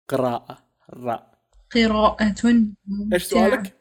قراءة 0.08 0.58
راء. 0.90 1.39
قراءة 1.74 2.34
إيش 3.12 3.22
سؤالك؟ 3.22 3.76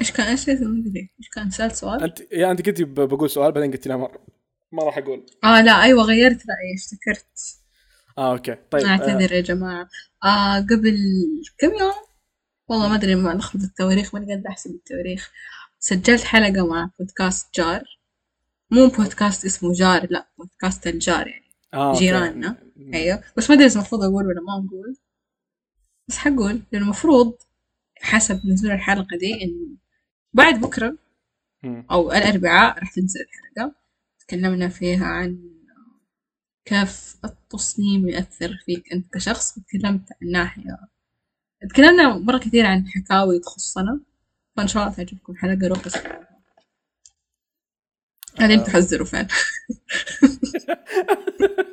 إيش 0.00 0.12
كان 0.12 0.26
إيش 0.26 0.48
ما 0.48 0.54
ادري 0.54 1.10
إيش 1.18 1.28
كان 1.28 1.50
سألت 1.50 1.74
سؤال؟ 1.74 2.02
انت 2.02 2.20
يا 2.32 2.50
أنت 2.50 2.82
ب- 2.82 2.94
بقول 3.08 3.30
سؤال 3.30 3.52
بعدين 3.52 3.70
قلت 3.70 3.86
لا 3.88 3.96
ما, 3.96 4.08
ما 4.72 4.84
راح 4.84 4.98
أقول. 4.98 5.26
آه 5.44 5.60
لا 5.62 5.82
أيوه 5.82 6.02
غيرت 6.02 6.36
رأيي 6.50 6.74
افتكرت. 6.76 7.62
آه 8.18 8.32
أوكي. 8.32 8.56
طيب 8.70 8.82
آه، 8.82 8.88
أعتذر 8.88 9.32
يا 9.32 9.40
جماعة. 9.40 9.88
آه 10.24 10.56
قبل 10.60 10.98
كم 11.58 11.70
يوم؟ 11.80 11.92
والله 12.68 12.88
ما 12.88 12.94
أدري 12.94 13.14
ما 13.14 13.34
نخلط 13.34 13.62
التواريخ 13.62 14.14
ماني 14.14 14.26
قاعدة 14.26 14.50
أحسب 14.50 14.70
التواريخ. 14.70 15.30
سجلت 15.78 16.22
حلقة 16.24 16.66
مع 16.66 16.90
بودكاست 16.98 17.54
جار. 17.54 17.84
مو 18.70 18.86
بودكاست 18.86 19.44
اسمه 19.44 19.72
جار 19.72 20.06
لا 20.10 20.28
بودكاست 20.38 20.86
الجار 20.86 21.26
يعني. 21.26 21.52
آه. 21.74 21.94
جيراننا. 21.98 22.56
أيوه. 22.94 23.22
بس 23.36 23.50
ما 23.50 23.56
أدري 23.56 23.66
إذا 23.66 23.74
المفروض 23.74 24.02
أقول 24.02 24.26
ولا 24.26 24.40
ما 24.40 24.66
أقول. 24.68 24.96
بس 26.08 26.16
حقول 26.18 26.62
لأن 26.72 26.82
المفروض 26.82 27.34
حسب 28.00 28.46
نزول 28.46 28.70
الحلقة 28.70 29.16
دي 29.16 29.44
انه 29.44 29.76
بعد 30.32 30.60
بكرة 30.60 30.96
مم. 31.62 31.86
أو 31.90 32.12
الأربعاء 32.12 32.78
راح 32.78 32.94
تنزل 32.94 33.20
الحلقة 33.20 33.74
تكلمنا 34.18 34.68
فيها 34.68 35.06
عن 35.06 35.52
كيف 36.64 37.16
التصميم 37.24 38.08
يأثر 38.08 38.56
فيك 38.66 38.92
أنت 38.92 39.14
كشخص 39.14 39.58
وتكلمت 39.58 40.12
عن 40.22 40.30
ناحية 40.30 40.78
تكلمنا 41.70 42.18
مرة 42.18 42.38
كثير 42.38 42.66
عن 42.66 42.88
حكاوي 42.88 43.38
تخصنا 43.38 44.00
فإن 44.56 44.68
شاء 44.68 44.82
الله 44.82 44.94
تعجبكم 44.94 45.32
الحلقة 45.32 45.68
روحوا 45.68 45.86
اسمعوها 45.86 46.28
بعدين 48.38 48.60
آه. 48.60 48.64
تحذروا 48.64 49.06
فين 49.06 49.26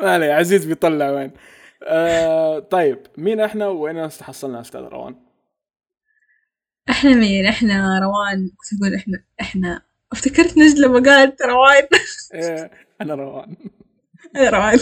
ما 0.00 0.10
عليه 0.10 0.32
عزيز 0.32 0.64
بيطلع 0.66 1.10
وين. 1.10 1.30
آه 1.82 2.58
طيب 2.58 2.98
مين 3.16 3.40
إحنا 3.40 3.68
وين 3.68 3.98
استحصلنا 3.98 4.60
أستاذ 4.60 4.80
روان؟ 4.80 5.14
إحنا 6.90 7.14
مين؟ 7.14 7.46
إحنا 7.46 8.00
روان 8.00 8.48
كنت 8.48 8.80
أقول 8.82 8.94
إحنا؟ 8.94 9.24
إحنا 9.40 9.82
افتكرت 10.12 10.58
نجد 10.58 10.78
لما 10.78 11.10
قالت 11.10 11.42
روان. 11.42 11.82
إيه 12.34 12.70
أنا 13.00 13.14
روان. 13.14 13.56
أنا 14.36 14.50
روان. 14.50 14.78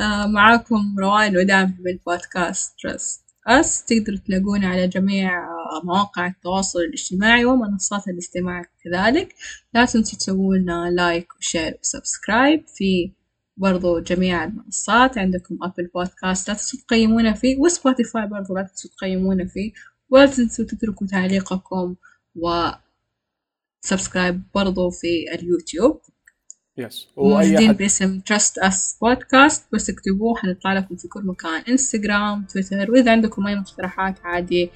آه 0.00 0.26
معاكم 0.26 0.96
روان 1.00 1.36
ودعم 1.36 1.74
من 1.80 1.98
بودكاست 2.06 2.74
Trust 2.82 3.26
Us 3.46 3.84
تقدروا 3.84 4.18
تلاقونا 4.26 4.68
على 4.68 4.88
جميع 4.88 5.38
آه، 5.38 5.80
مواقع 5.84 6.26
التواصل 6.26 6.78
الاجتماعي 6.78 7.44
ومنصات 7.44 8.08
الاستماع 8.08 8.62
كذلك. 8.84 9.34
لا 9.74 9.84
تنسوا 9.84 10.18
تسووا 10.18 10.56
لنا 10.56 10.90
like 10.90 11.36
و 11.36 11.43
share 11.43 11.78
و 11.82 11.90
subscribe 11.90 12.66
في 12.66 13.12
برضو 13.56 13.98
جميع 13.98 14.44
المنصات 14.44 15.18
عندكم 15.18 15.58
Apple 15.62 15.90
Podcast 15.94 16.48
لا 16.48 16.54
تنسوا 16.54 16.80
تقيمونا 16.80 17.32
فيه 17.32 17.58
وسبوتيفاي 17.58 18.26
برضو 18.26 18.54
لا 18.54 18.62
تنسوا 18.62 18.90
تقيمونا 18.90 19.46
فيه 19.46 19.72
ولا 20.10 20.26
تنسوا 20.26 20.64
تتركوا 20.64 21.06
تعليقكم 21.06 21.94
و 22.36 22.68
subscribe 23.80 24.42
برضو 24.54 24.90
في 24.90 25.34
اليوتيوب. 25.34 26.00
yes 26.78 27.08
موجودين 27.16 27.70
أحد 27.70 27.76
باسم 27.76 28.20
Trust 28.20 28.68
Us 28.68 28.76
Podcast 28.76 29.60
بس 29.72 29.90
اكتبوه 29.90 30.36
حنطلع 30.36 30.72
لكم 30.72 30.96
في 30.96 31.08
كل 31.08 31.26
مكان 31.26 31.62
انستغرام 31.68 32.44
تويتر 32.44 32.90
وإذا 32.90 33.12
عندكم 33.12 33.46
أي 33.46 33.54
مقترحات 33.54 34.18
عادي 34.24 34.70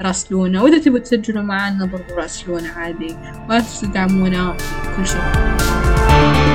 راسلونا 0.00 0.62
وإذا 0.62 0.78
تبوا 0.78 0.98
تسجلوا 0.98 1.42
معنا 1.42 1.86
برضو 1.86 2.14
راسلونا 2.14 2.68
عادي. 2.68 3.16
ولا 3.48 3.64
تدعمونا 3.82 4.56
كل 4.96 5.06
شيء 5.06 6.51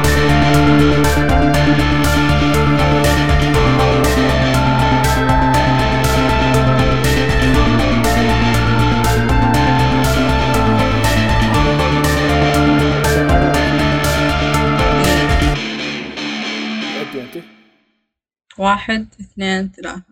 واحد 18.58 19.08
اثنين 19.21 19.71
ثلاثة. 19.71 20.03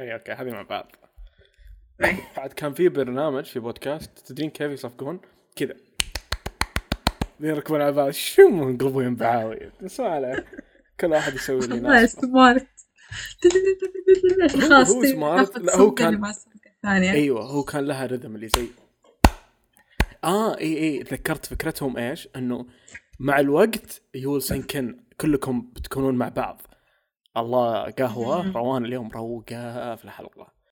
اي 0.00 0.14
أوكي 0.14 0.32
هذه 0.32 0.50
مع 0.50 0.62
بعض. 0.62 0.92
بعد 2.36 2.52
كان 2.52 2.74
في 2.74 2.88
برنامج 2.88 3.44
في 3.44 3.58
بودكاست 3.60 4.18
تدرين 4.18 4.50
كيف 4.50 4.72
يصفقون؟ 4.72 5.20
كذا. 5.56 5.87
يركبون 7.40 7.80
على 7.82 7.92
بعض. 7.92 8.10
شو 8.10 8.48
منقلبون 8.48 9.14
بعاوي 9.16 9.70
بس 9.82 10.00
ما 10.00 10.08
عليه. 10.08 10.44
كل 11.00 11.06
واحد 11.06 11.34
يسوي 11.34 11.66
لي 11.66 11.74
والله 11.74 11.90
ناس 12.00 12.12
سمارت 12.12 12.66
خلاص 14.50 14.90
هو 14.90 15.04
سمارت. 15.04 15.58
لا، 15.58 15.76
هو 15.76 15.90
كان- 15.94 16.14
أيوه 17.12 17.42
هو 17.44 17.62
كان 17.62 17.84
لها 17.84 18.06
رذم 18.06 18.34
اللي 18.34 18.48
زي 18.48 18.66
آه 20.24 20.58
اي 20.58 20.78
إي 20.78 21.02
تذكرت 21.02 21.46
فكرتهم 21.46 21.96
إيش؟ 21.96 22.28
إنه 22.36 22.66
مع 23.18 23.40
الوقت 23.40 24.02
يول 24.14 24.42
سنكن 24.42 25.00
كلكم 25.20 25.60
بتكونون 25.60 26.14
مع 26.14 26.28
بعض. 26.28 26.62
الله 27.36 27.82
قهوة 27.90 28.52
روان 28.52 28.84
اليوم 28.84 29.08
روقة 29.08 29.94
في 29.96 30.04
الحلقة. 30.04 30.57